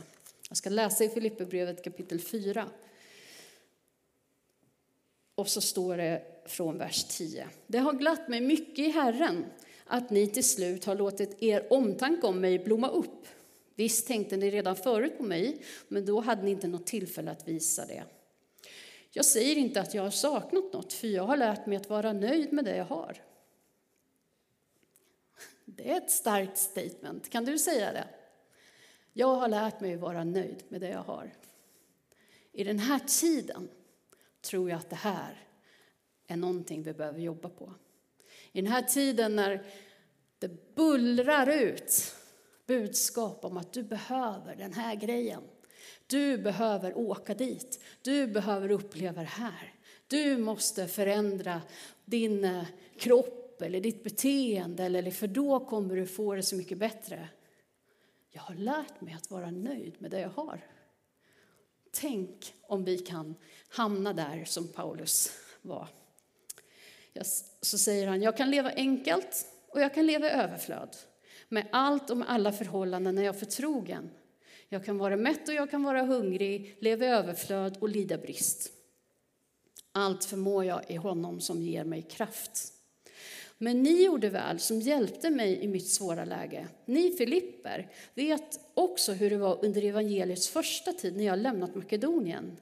Jag 0.50 0.58
ska 0.58 0.70
läsa 0.70 1.04
i 1.04 1.10
Filipperbrevet 1.10 1.84
kapitel 1.84 2.20
4. 2.20 2.70
Och 5.36 5.48
så 5.48 5.62
står 5.62 5.98
det 5.98 6.31
från 6.46 6.78
vers 6.78 7.04
10. 7.04 7.48
Det 7.68 7.78
har 7.78 7.94
glatt 7.94 8.28
mig 8.28 8.42
mycket 8.42 8.80
i 8.80 8.90
Herren 8.90 9.46
att 9.86 10.10
ni 10.10 10.28
till 10.28 10.44
slut 10.44 10.86
har 10.86 10.96
låtit 10.96 11.44
er 11.44 11.74
omtanke 11.74 12.28
om 12.28 12.42
mig 12.42 12.60
blomma 12.60 12.88
upp. 12.88 13.28
Visst 13.76 14.08
tänkte 14.08 14.38
ni 14.38 14.50
redan 14.50 14.76
förut 14.76 15.18
på 15.18 15.24
mig, 15.24 15.66
men 15.88 16.06
då 16.06 16.20
hade 16.20 16.44
ni 16.44 16.52
inte 16.52 16.68
något 16.68 16.86
tillfälle 16.86 17.32
att 17.32 17.48
visa 17.48 17.86
det. 17.86 18.04
Jag 19.12 19.26
säger 19.26 19.56
inte 19.56 19.82
att 19.82 19.94
jag 19.94 20.04
har 20.04 20.10
saknat 20.10 20.74
något, 20.74 20.94
för 20.94 21.08
jag 21.08 21.24
har 21.24 21.38
lärt 21.38 21.66
mig 21.66 21.78
att 21.78 21.90
vara 21.90 22.14
nöjd 22.14 22.54
med 22.54 22.66
det 22.66 22.76
jag 22.76 22.86
har. 22.86 23.18
Det 25.66 25.92
är 25.92 25.98
ett 25.98 26.12
starkt 26.12 26.58
statement. 26.58 27.30
Kan 27.30 27.46
du 27.46 27.60
säga 27.60 27.94
det? 27.94 28.08
Jag 29.14 29.36
har 29.36 29.48
lärt 29.48 29.80
mig 29.80 29.94
att 29.94 30.02
vara 30.02 30.24
nöjd 30.24 30.64
med 30.70 30.82
det 30.82 30.90
jag 30.90 31.04
har. 31.04 31.34
I 32.52 32.64
den 32.64 32.80
här 32.80 33.00
tiden 33.00 33.70
tror 34.42 34.70
jag 34.70 34.78
att 34.78 34.90
det 34.90 34.96
här 34.96 35.48
är 36.32 36.38
någonting 36.38 36.84
vi 36.84 36.94
behöver 36.94 37.20
jobba 37.20 37.50
på. 37.50 37.74
I 38.52 38.62
den 38.62 38.72
här 38.72 38.82
tiden 38.82 39.36
när 39.36 39.66
det 40.40 40.76
bullrar 40.76 41.50
ut 41.50 42.16
budskap 42.68 43.46
om 43.46 43.58
att 43.58 43.74
du 43.74 43.84
behöver 43.84 44.56
den 44.56 44.74
här 44.74 44.96
grejen. 44.96 45.42
Du 46.08 46.38
behöver 46.38 46.98
åka 46.98 47.34
dit. 47.34 47.84
Du 48.02 48.28
behöver 48.28 48.72
uppleva 48.72 49.22
det 49.22 49.28
här. 49.28 49.74
Du 50.08 50.38
måste 50.38 50.88
förändra 50.88 51.62
din 52.06 52.44
eh, 52.44 52.66
kropp 52.98 53.62
eller 53.62 53.82
ditt 53.82 54.04
beteende, 54.04 54.84
eller 54.84 55.12
för 55.12 55.28
då 55.28 55.66
kommer 55.66 55.96
du 55.96 56.06
få 56.06 56.36
det 56.36 56.44
så 56.44 56.56
mycket 56.56 56.78
bättre. 56.78 57.30
Jag 58.30 58.42
har 58.42 58.56
lärt 58.56 59.02
mig 59.02 59.14
att 59.14 59.32
vara 59.32 59.52
nöjd 59.52 59.96
med 60.00 60.12
det 60.12 60.20
jag 60.20 60.30
har. 60.30 60.66
Tänk 61.92 62.54
om 62.62 62.84
vi 62.84 62.98
kan 62.98 63.36
hamna 63.70 64.14
där 64.14 64.46
som 64.46 64.68
Paulus 64.68 65.32
var. 65.62 65.88
Så 67.62 67.78
säger 67.78 68.08
han, 68.08 68.22
jag 68.22 68.38
kan 68.38 68.52
leva 68.52 68.72
enkelt 68.72 69.46
och 69.68 69.82
jag 69.82 69.94
kan 69.94 70.06
leva 70.06 70.28
i 70.28 70.32
överflöd. 70.32 70.96
Med 71.50 71.68
allt 71.72 72.10
och 72.10 72.18
med 72.18 72.30
alla 72.30 72.52
förhållanden 72.52 73.18
är 73.18 73.24
jag 73.24 73.40
förtrogen. 73.40 74.10
Jag 74.70 74.86
kan 74.86 74.98
vara 74.98 75.16
mätt 75.16 75.48
och 75.48 75.54
jag 75.54 75.72
kan 75.72 75.84
vara 75.84 76.04
hungrig, 76.04 76.78
leva 76.80 77.06
i 77.06 77.10
överflöd 77.10 77.78
och 77.78 77.90
lida 77.90 78.18
brist. 78.18 78.72
Allt 79.92 80.26
förmår 80.26 80.66
jag 80.66 80.82
i 80.92 80.96
honom 80.96 81.42
som 81.42 81.62
ger 81.62 81.84
mig 81.84 82.02
kraft. 82.02 82.74
Men 83.58 83.84
ni 83.84 84.04
gjorde 84.06 84.30
väl 84.30 84.60
som 84.60 84.80
hjälpte 84.80 85.30
mig 85.30 85.64
i 85.64 85.68
mitt 85.68 85.90
svåra 85.90 86.26
läge. 86.26 86.68
Ni 86.86 87.12
Filipper 87.12 87.92
vet 88.14 88.60
också 88.74 89.14
hur 89.14 89.30
det 89.30 89.38
var 89.38 89.66
under 89.66 89.86
evangeliets 89.86 90.50
första 90.50 90.94
tid 90.94 91.18
när 91.18 91.26
jag 91.26 91.40
lämnat 91.40 91.76
Makedonien. 91.76 92.58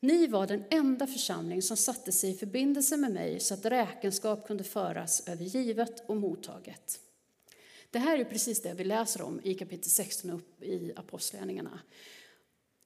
Ni 0.00 0.26
var 0.26 0.46
den 0.46 0.64
enda 0.70 1.06
församling 1.06 1.62
som 1.62 1.76
satte 1.76 2.12
sig 2.12 2.30
i 2.30 2.34
förbindelse 2.34 2.96
med 2.96 3.12
mig 3.12 3.40
så 3.40 3.54
att 3.54 3.64
räkenskap 3.64 4.46
kunde 4.46 4.64
föras 4.64 5.28
över 5.28 5.44
givet 5.44 6.08
och 6.08 6.16
mottaget. 6.16 7.00
Det 7.90 7.98
här 7.98 8.18
är 8.18 8.24
precis 8.24 8.62
det 8.62 8.74
vi 8.74 8.84
läser 8.84 9.22
om 9.22 9.40
i 9.44 9.54
kapitel 9.54 9.90
16 9.90 10.30
upp 10.30 10.62
i 10.62 10.92
Apostlagärningarna. 10.96 11.80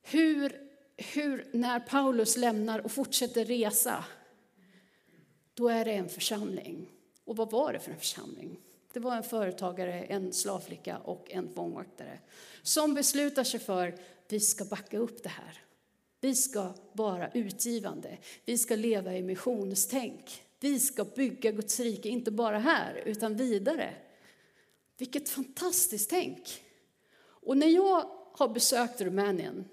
Hur, 0.02 0.56
hur 0.96 1.48
när 1.52 1.80
Paulus 1.80 2.36
lämnar 2.36 2.78
och 2.78 2.92
fortsätter 2.92 3.44
resa, 3.44 4.04
då 5.54 5.68
är 5.68 5.84
det 5.84 5.92
en 5.92 6.08
församling. 6.08 6.90
Och 7.24 7.36
vad 7.36 7.50
var 7.50 7.72
det 7.72 7.78
för 7.78 7.92
en 7.92 7.98
församling? 7.98 8.60
Det 8.92 9.00
var 9.00 9.16
en 9.16 9.22
företagare, 9.22 10.02
en 10.02 10.32
slavflicka 10.32 10.98
och 10.98 11.30
en 11.30 11.54
fångvaktare 11.54 12.18
som 12.62 12.94
beslutar 12.94 13.44
sig 13.44 13.60
för 13.60 13.88
att 13.88 14.00
vi 14.28 14.40
ska 14.40 14.64
backa 14.64 14.98
upp 14.98 15.22
det 15.22 15.28
här. 15.28 15.64
Vi 16.20 16.34
ska 16.34 16.72
vara 16.92 17.30
utgivande. 17.30 18.18
Vi 18.44 18.58
ska 18.58 18.76
leva 18.76 19.16
i 19.16 19.22
missionstänk. 19.22 20.42
Vi 20.60 20.80
ska 20.80 21.04
bygga 21.04 21.52
Guds 21.52 21.80
rike, 21.80 22.08
inte 22.08 22.30
bara 22.30 22.58
här, 22.58 23.02
utan 23.06 23.36
vidare. 23.36 23.94
Vilket 24.98 25.28
fantastiskt 25.28 26.10
tänk! 26.10 26.62
Och 27.22 27.56
när 27.56 27.66
jag 27.66 28.10
har 28.32 28.48
besökt 28.48 29.00
Rumänien 29.00 29.64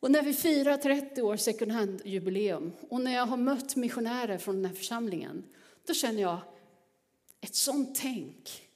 och 0.00 0.10
när 0.10 0.22
vi 0.22 0.32
firar 0.32 0.76
30 0.76 1.22
år 1.22 1.36
second 1.36 1.72
hand-jubileum 1.72 2.72
och 2.90 3.00
när 3.00 3.14
jag 3.14 3.26
har 3.26 3.36
mött 3.36 3.76
missionärer 3.76 4.38
från 4.38 4.54
den 4.54 4.64
här 4.64 4.74
församlingen, 4.74 5.44
då 5.86 5.94
känner 5.94 6.22
jag 6.22 6.38
ett 7.40 7.54
sånt 7.54 7.94
tänk 7.94 8.68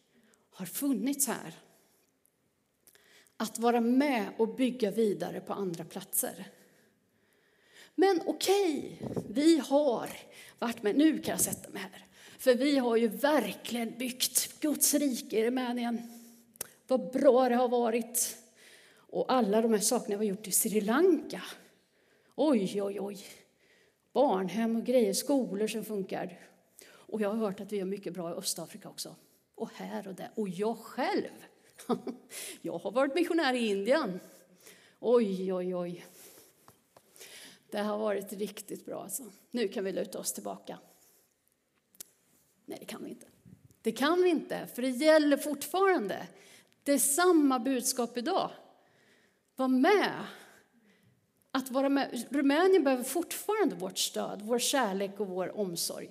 har 0.51 0.67
funnits 0.67 1.27
här. 1.27 1.55
Att 3.41 3.59
vara 3.59 3.81
med 3.81 4.29
och 4.37 4.55
bygga 4.55 4.91
vidare 4.91 5.41
på 5.41 5.53
andra 5.53 5.85
platser. 5.85 6.47
Men 7.95 8.21
okej, 8.27 8.99
okay, 9.01 9.23
vi 9.29 9.59
har 9.59 10.11
varit 10.59 10.83
med. 10.83 10.97
Nu 10.97 11.19
kan 11.19 11.33
jag 11.33 11.41
sätta 11.41 11.71
mig 11.71 11.83
här. 11.83 12.07
För 12.39 12.55
vi 12.55 12.79
har 12.79 12.97
ju 12.97 13.09
verkligen 13.09 13.99
byggt 13.99 14.61
Guds 14.61 14.95
rike 14.95 15.39
i 15.39 15.47
Rumänien. 15.47 16.03
Vad 16.87 17.13
bra 17.13 17.49
det 17.49 17.55
har 17.55 17.69
varit. 17.69 18.37
Och 18.91 19.33
alla 19.33 19.63
de 19.63 19.73
här 19.73 19.81
sakerna 19.81 20.17
vi 20.17 20.27
har 20.27 20.31
gjort 20.31 20.47
i 20.47 20.53
Sri 20.53 20.81
Lanka. 20.81 21.43
Oj, 22.35 22.83
oj, 22.83 23.01
oj. 23.01 23.19
Barnhem 24.13 24.77
och 24.77 24.85
grejer, 24.85 25.13
skolor 25.13 25.67
som 25.67 25.85
funkar. 25.85 26.41
Och 26.89 27.21
jag 27.21 27.29
har 27.29 27.37
hört 27.37 27.61
att 27.61 27.73
vi 27.73 27.77
gör 27.77 27.85
mycket 27.85 28.15
bra 28.15 28.31
i 28.31 28.35
Östafrika 28.35 28.89
också. 28.89 29.15
Och 29.55 29.71
här 29.75 30.09
och 30.09 30.15
där. 30.15 30.31
Och 30.35 30.49
jag 30.49 30.79
själv. 30.79 31.45
Jag 32.63 32.79
har 32.79 32.91
varit 32.91 33.15
missionär 33.15 33.55
i 33.55 33.69
Indien. 33.69 34.21
Oj, 35.01 35.53
oj, 35.53 35.77
oj. 35.77 36.05
Det 37.71 37.79
har 37.79 37.99
varit 37.99 38.33
riktigt 38.33 38.87
bra. 38.87 39.03
Alltså. 39.03 39.23
Nu 39.51 39.69
kan 39.69 39.85
vi 39.85 39.93
luta 39.93 40.19
oss 40.19 40.33
tillbaka. 40.33 40.79
Nej, 42.67 42.79
det 42.81 42.87
kan 42.87 43.05
vi 43.05 43.11
inte. 43.11 43.27
Det 43.83 43.93
kan 43.93 44.23
vi 44.23 44.29
inte, 44.29 44.67
för 44.75 44.83
det 44.83 44.89
gäller 44.89 45.37
fortfarande. 45.37 46.27
Det 46.83 46.93
är 46.93 46.99
samma 46.99 47.59
budskap 47.59 48.17
idag. 48.17 48.51
Var 49.57 49.69
med. 49.69 50.25
Att 51.51 51.71
vara 51.71 51.89
med. 51.89 52.27
Rumänien 52.31 52.85
behöver 52.85 53.05
fortfarande 53.05 53.75
vårt 53.75 53.99
stöd, 53.99 54.43
vår 54.43 54.59
kärlek 54.59 55.21
och 55.21 55.27
vår 55.27 55.57
omsorg. 55.57 56.11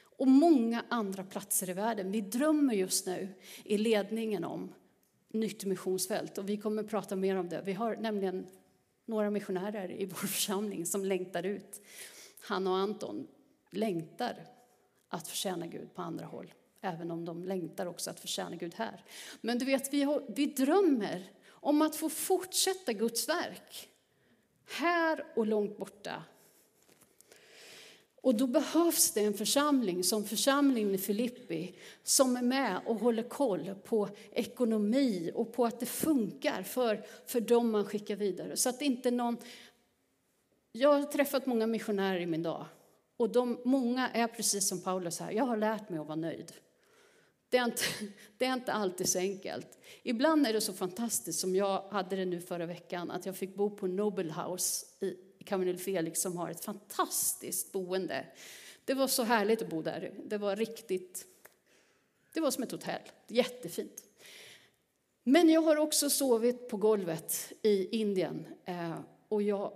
Och 0.00 0.28
många 0.28 0.84
andra 0.88 1.24
platser 1.24 1.70
i 1.70 1.72
världen. 1.72 2.12
Vi 2.12 2.20
drömmer 2.20 2.74
just 2.74 3.06
nu 3.06 3.28
i 3.64 3.78
ledningen 3.78 4.44
om 4.44 4.74
nytt 5.28 5.64
missionsfält 5.64 6.38
och 6.38 6.48
vi 6.48 6.56
kommer 6.56 6.82
att 6.82 6.90
prata 6.90 7.16
mer 7.16 7.36
om 7.36 7.48
det. 7.48 7.62
Vi 7.64 7.72
har 7.72 7.96
nämligen 7.96 8.46
några 9.06 9.30
missionärer 9.30 9.90
i 9.90 10.04
vår 10.04 10.16
församling 10.26 10.86
som 10.86 11.04
längtar 11.04 11.42
ut. 11.42 11.82
Han 12.40 12.66
och 12.66 12.76
Anton 12.76 13.26
längtar 13.70 14.46
att 15.08 15.28
förtjäna 15.28 15.66
Gud 15.66 15.94
på 15.94 16.02
andra 16.02 16.26
håll. 16.26 16.54
Även 16.80 17.10
om 17.10 17.24
de 17.24 17.44
längtar 17.44 17.86
också 17.86 18.10
att 18.10 18.20
förtjäna 18.20 18.56
Gud 18.56 18.74
här. 18.74 19.04
Men 19.40 19.58
du 19.58 19.64
vet, 19.64 19.92
vi, 19.92 20.02
har, 20.02 20.22
vi 20.28 20.46
drömmer 20.46 21.32
om 21.48 21.82
att 21.82 21.96
få 21.96 22.08
fortsätta 22.08 22.92
Guds 22.92 23.28
verk. 23.28 23.88
Här 24.66 25.24
och 25.36 25.46
långt 25.46 25.78
borta. 25.78 26.22
Och 28.22 28.34
då 28.34 28.46
behövs 28.46 29.10
det 29.10 29.20
en 29.20 29.34
församling 29.34 30.04
som 30.04 30.24
församlingen 30.24 30.94
i 30.94 30.98
Filippi 30.98 31.74
som 32.02 32.36
är 32.36 32.42
med 32.42 32.80
och 32.86 32.96
håller 32.96 33.22
koll 33.22 33.74
på 33.84 34.08
ekonomi 34.32 35.30
och 35.34 35.52
på 35.52 35.64
att 35.64 35.80
det 35.80 35.86
funkar 35.86 36.62
för, 36.62 37.04
för 37.26 37.40
dem 37.40 37.70
man 37.70 37.84
skickar 37.84 38.16
vidare. 38.16 38.56
Så 38.56 38.68
att 38.68 38.82
inte 38.82 39.10
någon... 39.10 39.36
Jag 40.72 40.92
har 40.92 41.02
träffat 41.02 41.46
många 41.46 41.66
missionärer 41.66 42.20
i 42.20 42.26
min 42.26 42.42
dag 42.42 42.66
och 43.16 43.30
de, 43.30 43.60
många 43.64 44.08
är 44.08 44.26
precis 44.26 44.68
som 44.68 44.80
Paulus 44.80 45.20
här, 45.20 45.32
jag 45.32 45.44
har 45.44 45.56
lärt 45.56 45.88
mig 45.88 45.98
att 45.98 46.06
vara 46.06 46.16
nöjd. 46.16 46.52
Det 47.48 47.56
är, 47.56 47.64
inte, 47.64 47.82
det 48.38 48.44
är 48.44 48.52
inte 48.52 48.72
alltid 48.72 49.08
så 49.08 49.18
enkelt. 49.18 49.78
Ibland 50.02 50.46
är 50.46 50.52
det 50.52 50.60
så 50.60 50.72
fantastiskt, 50.72 51.40
som 51.40 51.56
jag 51.56 51.82
hade 51.90 52.16
det 52.16 52.24
nu 52.24 52.40
förra 52.40 52.66
veckan, 52.66 53.10
att 53.10 53.26
jag 53.26 53.36
fick 53.36 53.54
bo 53.54 53.70
på 53.70 53.86
Nobel 53.86 54.30
House 54.30 54.86
i 55.00 55.16
Kamil 55.48 55.78
Felix 55.78 56.20
som 56.20 56.36
har 56.36 56.50
ett 56.50 56.64
fantastiskt 56.64 57.72
boende. 57.72 58.26
Det 58.84 58.94
var 58.94 59.06
så 59.06 59.22
härligt 59.22 59.62
att 59.62 59.68
bo 59.68 59.82
där. 59.82 60.12
Det 60.24 60.38
var 60.38 60.56
riktigt, 60.56 61.26
det 62.32 62.40
var 62.40 62.50
som 62.50 62.62
ett 62.62 62.72
hotell, 62.72 63.02
jättefint. 63.28 64.04
Men 65.22 65.48
jag 65.50 65.60
har 65.60 65.76
också 65.76 66.10
sovit 66.10 66.68
på 66.68 66.76
golvet 66.76 67.52
i 67.62 68.00
Indien 68.00 68.46
eh, 68.64 68.98
och 69.28 69.42
jag 69.42 69.72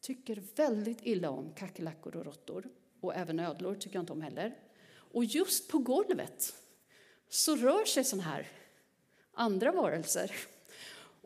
tycker 0.00 0.42
väldigt 0.56 0.98
illa 1.02 1.30
om 1.30 1.54
kackerlackor 1.54 2.16
och 2.16 2.24
råttor. 2.24 2.68
Och 3.00 3.14
även 3.14 3.40
ödlor 3.40 3.74
tycker 3.74 3.96
jag 3.96 4.02
inte 4.02 4.12
om 4.12 4.22
heller. 4.22 4.58
Och 4.90 5.24
just 5.24 5.68
på 5.68 5.78
golvet 5.78 6.54
så 7.28 7.56
rör 7.56 7.84
sig 7.84 8.04
sådana 8.04 8.22
här 8.22 8.48
andra 9.32 9.72
varelser. 9.72 10.32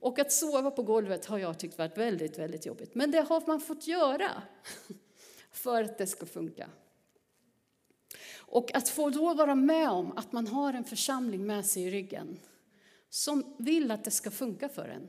Och 0.02 0.18
att 0.18 0.32
sova 0.32 0.70
på 0.70 0.82
golvet 0.82 1.26
har 1.26 1.38
jag 1.38 1.58
tyckt 1.58 1.78
varit 1.78 1.98
väldigt, 1.98 2.38
väldigt 2.38 2.66
jobbigt. 2.66 2.94
Men 2.94 3.10
det 3.10 3.20
har 3.20 3.42
man 3.46 3.60
fått 3.60 3.86
göra 3.86 4.42
för 5.52 5.84
att 5.84 5.98
det 5.98 6.06
ska 6.06 6.26
funka. 6.26 6.70
Och 8.36 8.74
att 8.74 8.88
få 8.88 9.10
då 9.10 9.34
vara 9.34 9.54
med 9.54 9.90
om 9.90 10.12
att 10.18 10.32
man 10.32 10.46
har 10.46 10.72
en 10.72 10.84
församling 10.84 11.46
med 11.46 11.66
sig 11.66 11.82
i 11.82 11.90
ryggen 11.90 12.38
som 13.08 13.56
vill 13.58 13.90
att 13.90 14.04
det 14.04 14.10
ska 14.10 14.30
funka 14.30 14.68
för 14.68 14.88
en. 14.88 15.08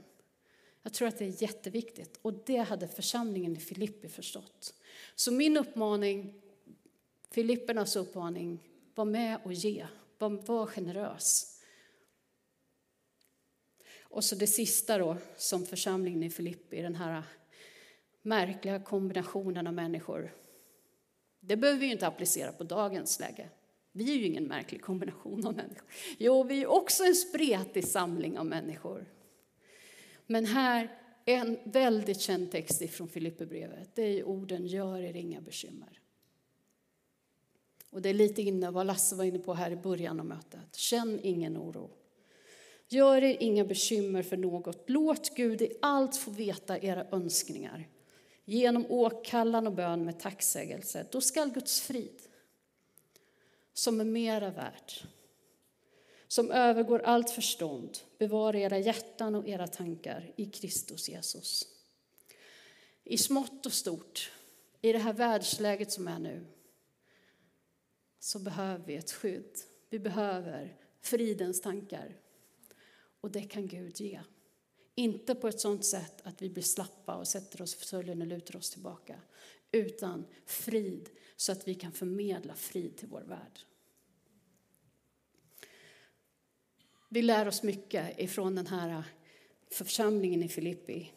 Jag 0.83 0.93
tror 0.93 1.07
att 1.07 1.17
det 1.17 1.25
är 1.25 1.41
jätteviktigt 1.41 2.19
och 2.21 2.33
det 2.45 2.57
hade 2.57 2.87
församlingen 2.87 3.57
i 3.57 3.59
Filippi 3.59 4.09
förstått. 4.09 4.73
Så 5.15 5.31
min 5.31 5.57
uppmaning, 5.57 6.41
Filippernas 7.31 7.95
uppmaning, 7.95 8.69
var 8.95 9.05
med 9.05 9.39
och 9.43 9.53
ge, 9.53 9.87
var, 10.17 10.29
var 10.29 10.65
generös. 10.65 11.52
Och 14.13 14.23
så 14.23 14.35
det 14.35 14.47
sista 14.47 14.97
då, 14.97 15.17
som 15.37 15.65
församlingen 15.65 16.23
i 16.23 16.29
Filippi, 16.29 16.81
den 16.81 16.95
här 16.95 17.23
märkliga 18.21 18.79
kombinationen 18.79 19.67
av 19.67 19.73
människor. 19.73 20.35
Det 21.39 21.57
behöver 21.57 21.79
vi 21.79 21.85
ju 21.85 21.91
inte 21.91 22.07
applicera 22.07 22.51
på 22.51 22.63
dagens 22.63 23.19
läge. 23.19 23.49
Vi 23.91 24.11
är 24.11 24.15
ju 24.15 24.25
ingen 24.25 24.43
märklig 24.43 24.81
kombination 24.81 25.47
av 25.47 25.55
människor. 25.55 25.87
Jo, 26.17 26.43
vi 26.43 26.61
är 26.61 26.67
också 26.67 27.03
en 27.03 27.15
spretig 27.15 27.87
samling 27.87 28.37
av 28.37 28.45
människor. 28.45 29.05
Men 30.25 30.45
här, 30.45 30.99
en 31.25 31.59
väldigt 31.63 32.21
känd 32.21 32.51
text 32.51 32.89
från 32.89 33.07
Filipperbrevet, 33.07 33.95
det 33.95 34.03
är 34.03 34.23
orden 34.23 34.67
gör 34.67 35.01
er 35.01 35.15
inga 35.15 35.41
bekymmer. 35.41 35.99
Och 37.89 38.01
det 38.01 38.09
är 38.09 38.13
lite 38.13 38.41
inne 38.41 38.71
vad 38.71 38.85
Lasse 38.85 39.15
var 39.15 39.23
inne 39.23 39.39
på 39.39 39.53
här 39.53 39.71
i 39.71 39.75
början 39.75 40.19
av 40.19 40.25
mötet. 40.25 40.75
Känn 40.75 41.19
ingen 41.23 41.57
oro. 41.57 41.89
Gör 42.93 43.23
er 43.23 43.37
inga 43.39 43.65
bekymmer 43.65 44.23
för 44.23 44.37
något. 44.37 44.83
Låt 44.89 45.35
Gud 45.35 45.61
i 45.61 45.77
allt 45.81 46.15
få 46.15 46.31
veta 46.31 46.79
era 46.79 47.07
önskningar. 47.11 47.89
Genom 48.45 48.85
åkallan 48.89 49.67
och 49.67 49.73
bön 49.73 50.05
med 50.05 50.19
tacksägelse. 50.19 51.07
Då 51.11 51.21
skall 51.21 51.51
Guds 51.51 51.81
frid, 51.81 52.21
som 53.73 53.99
är 53.99 54.05
mera 54.05 54.49
värd, 54.49 54.93
som 56.27 56.51
övergår 56.51 56.99
allt 56.99 57.29
förstånd, 57.29 57.97
bevara 58.17 58.59
era 58.59 58.79
hjärtan 58.79 59.35
och 59.35 59.47
era 59.47 59.67
tankar 59.67 60.33
i 60.35 60.45
Kristus 60.45 61.09
Jesus. 61.09 61.67
I 63.03 63.17
smått 63.17 63.65
och 63.65 63.73
stort, 63.73 64.31
i 64.81 64.91
det 64.91 64.99
här 64.99 65.13
världsläget 65.13 65.91
som 65.91 66.07
är 66.07 66.19
nu, 66.19 66.45
så 68.19 68.39
behöver 68.39 68.85
vi 68.85 68.95
ett 68.95 69.11
skydd. 69.11 69.57
Vi 69.89 69.99
behöver 69.99 70.77
fridens 71.01 71.61
tankar. 71.61 72.22
Och 73.23 73.31
det 73.31 73.41
kan 73.41 73.67
Gud 73.67 73.99
ge. 73.99 74.21
Inte 74.95 75.35
på 75.35 75.47
ett 75.47 75.59
sådant 75.59 75.85
sätt 75.85 76.21
att 76.23 76.41
vi 76.41 76.49
blir 76.49 76.63
slappa 76.63 77.15
och 77.15 77.27
sätter 77.27 77.61
oss 77.61 77.75
i 77.75 77.79
fåtöljen 77.79 78.21
och 78.21 78.27
lutar 78.27 78.55
oss 78.55 78.69
tillbaka. 78.69 79.15
Utan 79.71 80.25
frid 80.45 81.09
så 81.35 81.51
att 81.51 81.67
vi 81.67 81.75
kan 81.75 81.91
förmedla 81.91 82.55
frid 82.55 82.97
till 82.97 83.07
vår 83.07 83.21
värld. 83.21 83.59
Vi 87.09 87.21
lär 87.21 87.47
oss 87.47 87.63
mycket 87.63 88.19
ifrån 88.19 88.55
den 88.55 88.67
här 88.67 89.03
församlingen 89.69 90.43
i 90.43 90.49
Filippi. 90.49 91.11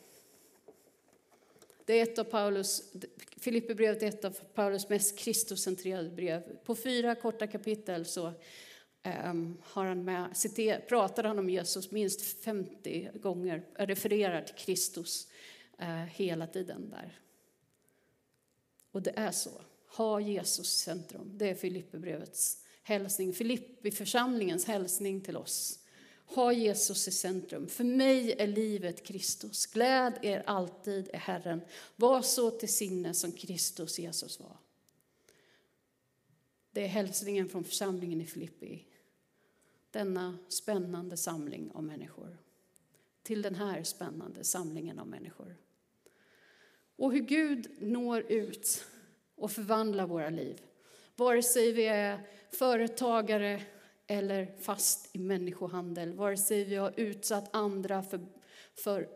Det 1.84 1.94
är 1.94 2.02
ett 2.02 2.18
av 2.18 2.24
Paulus, 2.24 2.92
Filippibrevet 3.36 4.02
är 4.02 4.08
ett 4.08 4.24
av 4.24 4.30
Paulus 4.54 4.88
mest 4.88 5.18
Kristuscentrerade 5.18 6.10
brev. 6.10 6.56
På 6.64 6.74
fyra 6.74 7.14
korta 7.14 7.46
kapitel 7.46 8.04
så 8.04 8.32
Ehm, 9.06 9.56
har 9.62 9.84
han 9.84 10.04
med, 10.04 10.36
citer, 10.36 10.80
pratar 10.88 11.24
han 11.24 11.38
om 11.38 11.50
Jesus 11.50 11.90
minst 11.90 12.22
50 12.22 13.10
gånger, 13.14 13.62
refererar 13.74 14.42
till 14.42 14.54
Kristus 14.54 15.28
eh, 15.78 15.88
hela 15.88 16.46
tiden 16.46 16.90
där. 16.90 17.20
Och 18.90 19.02
det 19.02 19.12
är 19.16 19.30
så. 19.30 19.50
Ha 19.96 20.20
Jesus 20.20 20.74
i 20.74 20.84
centrum. 20.84 21.32
Det 21.34 21.50
är 21.50 21.54
Filipperbrevets 21.54 22.64
hälsning, 22.82 23.32
Filippi-församlingens 23.32 24.64
hälsning 24.66 25.20
till 25.20 25.36
oss. 25.36 25.78
Ha 26.26 26.52
Jesus 26.52 27.08
i 27.08 27.12
centrum. 27.12 27.68
För 27.68 27.84
mig 27.84 28.32
är 28.38 28.46
livet 28.46 29.06
Kristus. 29.06 29.66
Gläd 29.66 30.18
er 30.22 30.42
alltid 30.46 31.08
i 31.08 31.16
Herren. 31.16 31.60
Var 31.96 32.22
så 32.22 32.50
till 32.50 32.72
sinne 32.72 33.14
som 33.14 33.32
Kristus 33.32 33.98
Jesus 33.98 34.40
var. 34.40 34.56
Det 36.70 36.84
är 36.84 36.88
hälsningen 36.88 37.48
från 37.48 37.64
församlingen 37.64 38.20
i 38.20 38.26
Filippi. 38.26 38.84
Denna 39.96 40.38
spännande 40.48 41.16
samling 41.16 41.70
av 41.74 41.84
människor. 41.84 42.38
Till 43.22 43.42
den 43.42 43.54
här 43.54 43.82
spännande 43.82 44.44
samlingen 44.44 44.98
av 44.98 45.08
människor. 45.08 45.56
Och 46.96 47.12
hur 47.12 47.20
Gud 47.20 47.70
når 47.80 48.32
ut 48.32 48.84
och 49.34 49.50
förvandlar 49.50 50.06
våra 50.06 50.30
liv. 50.30 50.60
Vare 51.14 51.42
sig 51.42 51.72
vi 51.72 51.86
är 51.86 52.20
företagare 52.50 53.62
eller 54.06 54.56
fast 54.60 55.16
i 55.16 55.18
människohandel, 55.18 56.14
vare 56.14 56.36
sig 56.36 56.64
vi 56.64 56.76
har 56.76 56.92
utsatt 56.96 57.48
andra 57.52 58.02
för, 58.02 58.26
för 58.74 59.08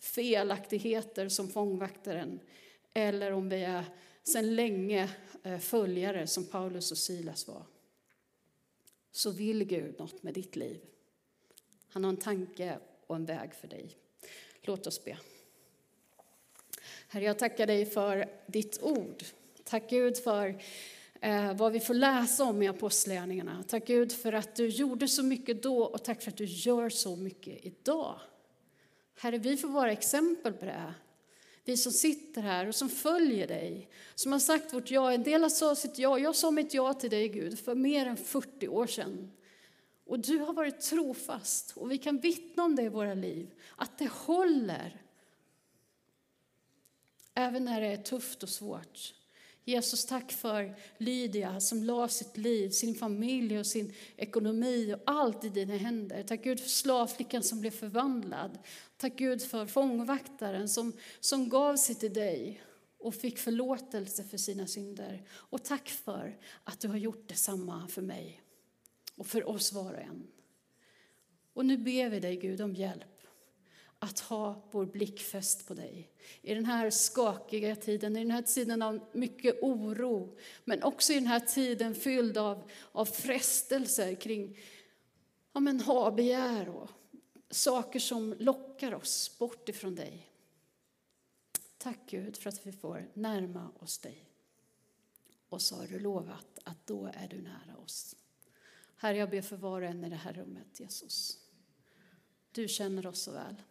felaktigheter 0.00 1.28
som 1.28 1.48
fångvaktaren 1.48 2.40
eller 2.94 3.32
om 3.32 3.48
vi 3.48 3.64
är 3.64 3.84
sedan 4.22 4.54
länge 4.54 5.10
eh, 5.42 5.58
följare 5.58 6.26
som 6.26 6.44
Paulus 6.44 6.92
och 6.92 6.98
Silas 6.98 7.48
var. 7.48 7.73
Så 9.14 9.30
vill 9.30 9.64
Gud 9.64 9.98
något 9.98 10.22
med 10.22 10.34
ditt 10.34 10.56
liv. 10.56 10.80
Han 11.88 12.04
har 12.04 12.08
en 12.08 12.16
tanke 12.16 12.78
och 13.06 13.16
en 13.16 13.24
väg 13.24 13.54
för 13.54 13.68
dig. 13.68 13.96
Låt 14.62 14.86
oss 14.86 15.04
be. 15.04 15.18
Herre, 17.08 17.24
jag 17.24 17.38
tackar 17.38 17.66
dig 17.66 17.86
för 17.86 18.28
ditt 18.46 18.82
ord. 18.82 19.24
Tack 19.64 19.90
Gud 19.90 20.16
för 20.16 20.62
eh, 21.20 21.56
vad 21.56 21.72
vi 21.72 21.80
får 21.80 21.94
läsa 21.94 22.44
om 22.44 22.62
i 22.62 22.68
Apostlagärningarna. 22.68 23.64
Tack 23.68 23.86
Gud 23.86 24.12
för 24.12 24.32
att 24.32 24.56
du 24.56 24.68
gjorde 24.68 25.08
så 25.08 25.22
mycket 25.22 25.62
då 25.62 25.84
och 25.84 26.04
tack 26.04 26.22
för 26.22 26.30
att 26.30 26.36
du 26.36 26.44
gör 26.44 26.88
så 26.88 27.16
mycket 27.16 27.64
idag. 27.64 28.20
Herre, 29.16 29.38
vi 29.38 29.56
får 29.56 29.68
vara 29.68 29.92
exempel 29.92 30.52
på 30.52 30.64
det. 30.64 30.94
Vi 31.64 31.76
som 31.76 31.92
sitter 31.92 32.42
här 32.42 32.68
och 32.68 32.74
som 32.74 32.88
följer 32.88 33.46
dig, 33.46 33.88
som 34.14 34.32
har 34.32 34.38
sagt 34.38 34.72
vårt 34.72 34.90
ja. 34.90 35.12
En 35.12 35.22
del 35.22 35.42
har 35.42 35.48
sagt 35.48 35.80
sitt 35.80 35.98
ja. 35.98 36.18
Jag 36.18 36.36
sa 36.36 36.50
mitt 36.50 36.74
ja 36.74 36.94
till 36.94 37.10
dig 37.10 37.28
Gud 37.28 37.58
för 37.58 37.74
mer 37.74 38.06
än 38.06 38.16
40 38.16 38.68
år 38.68 38.86
sedan. 38.86 39.32
Och 40.04 40.20
du 40.20 40.38
har 40.38 40.52
varit 40.52 40.80
trofast 40.80 41.76
och 41.76 41.90
vi 41.90 41.98
kan 41.98 42.18
vittna 42.18 42.64
om 42.64 42.76
det 42.76 42.82
i 42.82 42.88
våra 42.88 43.14
liv, 43.14 43.54
att 43.76 43.98
det 43.98 44.10
håller. 44.10 45.00
Även 47.34 47.64
när 47.64 47.80
det 47.80 47.86
är 47.86 47.96
tufft 47.96 48.42
och 48.42 48.48
svårt. 48.48 49.14
Jesus, 49.64 50.06
tack 50.06 50.32
för 50.32 50.76
Lydia 50.98 51.60
som 51.60 51.84
la 51.84 52.08
sitt 52.08 52.36
liv, 52.36 52.70
sin 52.70 52.94
familj 52.94 53.58
och 53.58 53.66
sin 53.66 53.92
ekonomi 54.16 54.94
och 54.94 55.02
allt 55.06 55.44
i 55.44 55.48
dina 55.48 55.76
händer. 55.76 56.22
Tack 56.22 56.44
Gud 56.44 56.60
för 56.60 56.68
slavflickan 56.68 57.42
som 57.42 57.60
blev 57.60 57.70
förvandlad. 57.70 58.58
Tack 58.96 59.16
Gud 59.16 59.42
för 59.42 59.66
fångvaktaren 59.66 60.68
som, 60.68 60.92
som 61.20 61.48
gav 61.48 61.76
sig 61.76 61.94
till 61.94 62.12
dig 62.14 62.62
och 62.98 63.14
fick 63.14 63.38
förlåtelse 63.38 64.24
för 64.24 64.36
sina 64.36 64.66
synder. 64.66 65.28
Och 65.30 65.64
tack 65.64 65.88
för 65.88 66.38
att 66.64 66.80
du 66.80 66.88
har 66.88 66.96
gjort 66.96 67.28
detsamma 67.28 67.88
för 67.88 68.02
mig 68.02 68.42
och 69.16 69.26
för 69.26 69.48
oss 69.48 69.72
var 69.72 69.92
och 69.92 70.00
en. 70.00 70.26
Och 71.52 71.66
nu 71.66 71.76
ber 71.78 72.08
vi 72.08 72.20
dig 72.20 72.36
Gud 72.36 72.60
om 72.60 72.74
hjälp 72.74 73.13
att 74.04 74.20
ha 74.20 74.62
vår 74.70 74.86
blick 74.86 75.20
fäst 75.20 75.66
på 75.66 75.74
dig. 75.74 76.10
I 76.42 76.54
den 76.54 76.64
här 76.64 76.90
skakiga 76.90 77.76
tiden, 77.76 78.16
i 78.16 78.20
den 78.20 78.30
här 78.30 78.42
tiden 78.42 78.82
av 78.82 79.00
mycket 79.12 79.62
oro, 79.62 80.36
men 80.64 80.82
också 80.82 81.12
i 81.12 81.16
den 81.16 81.26
här 81.26 81.40
tiden 81.40 81.94
fylld 81.94 82.38
av, 82.38 82.70
av 82.92 83.04
frestelser 83.04 84.14
kring 84.14 84.58
ja, 85.52 85.60
men, 85.60 85.80
ha-begär 85.80 86.68
och 86.68 86.90
saker 87.50 88.00
som 88.00 88.34
lockar 88.38 88.94
oss 88.94 89.38
bort 89.38 89.68
ifrån 89.68 89.94
dig. 89.94 90.30
Tack 91.78 91.98
Gud 92.06 92.36
för 92.36 92.48
att 92.48 92.66
vi 92.66 92.72
får 92.72 93.10
närma 93.14 93.70
oss 93.78 93.98
dig. 93.98 94.24
Och 95.48 95.62
så 95.62 95.76
har 95.76 95.86
du 95.86 95.98
lovat 95.98 96.58
att 96.64 96.86
då 96.86 97.10
är 97.14 97.28
du 97.28 97.42
nära 97.42 97.76
oss. 97.84 98.16
Herre, 98.96 99.16
jag 99.16 99.30
ber 99.30 99.42
för 99.42 99.56
var 99.56 99.82
och 99.82 99.88
en 99.88 100.04
i 100.04 100.08
det 100.08 100.16
här 100.16 100.32
rummet, 100.32 100.80
Jesus. 100.80 101.38
Du 102.52 102.68
känner 102.68 103.06
oss 103.06 103.22
så 103.22 103.32
väl. 103.32 103.62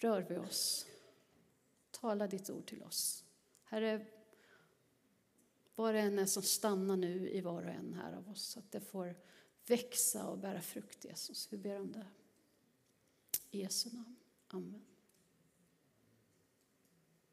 Rör 0.00 0.22
vid 0.22 0.38
oss. 0.38 0.86
Tala 1.90 2.26
ditt 2.26 2.50
ord 2.50 2.66
till 2.66 2.82
oss. 2.82 3.24
Herre, 3.64 4.06
var 5.74 5.94
och 5.94 6.00
en 6.00 6.18
är 6.18 6.26
som 6.26 6.42
stannar 6.42 6.96
nu 6.96 7.30
i 7.30 7.40
var 7.40 7.62
och 7.62 7.70
en 7.70 7.94
här 7.94 8.12
av 8.12 8.28
oss, 8.28 8.42
så 8.42 8.58
att 8.58 8.72
det 8.72 8.80
får 8.80 9.16
växa 9.66 10.26
och 10.26 10.38
bära 10.38 10.60
frukt, 10.60 11.04
Jesus. 11.04 11.52
Vi 11.52 11.56
ber 11.56 11.80
om 11.80 11.92
det. 11.92 12.06
I 13.50 13.60
Jesu 13.60 13.90
namn. 13.90 14.16
Amen. 14.48 14.89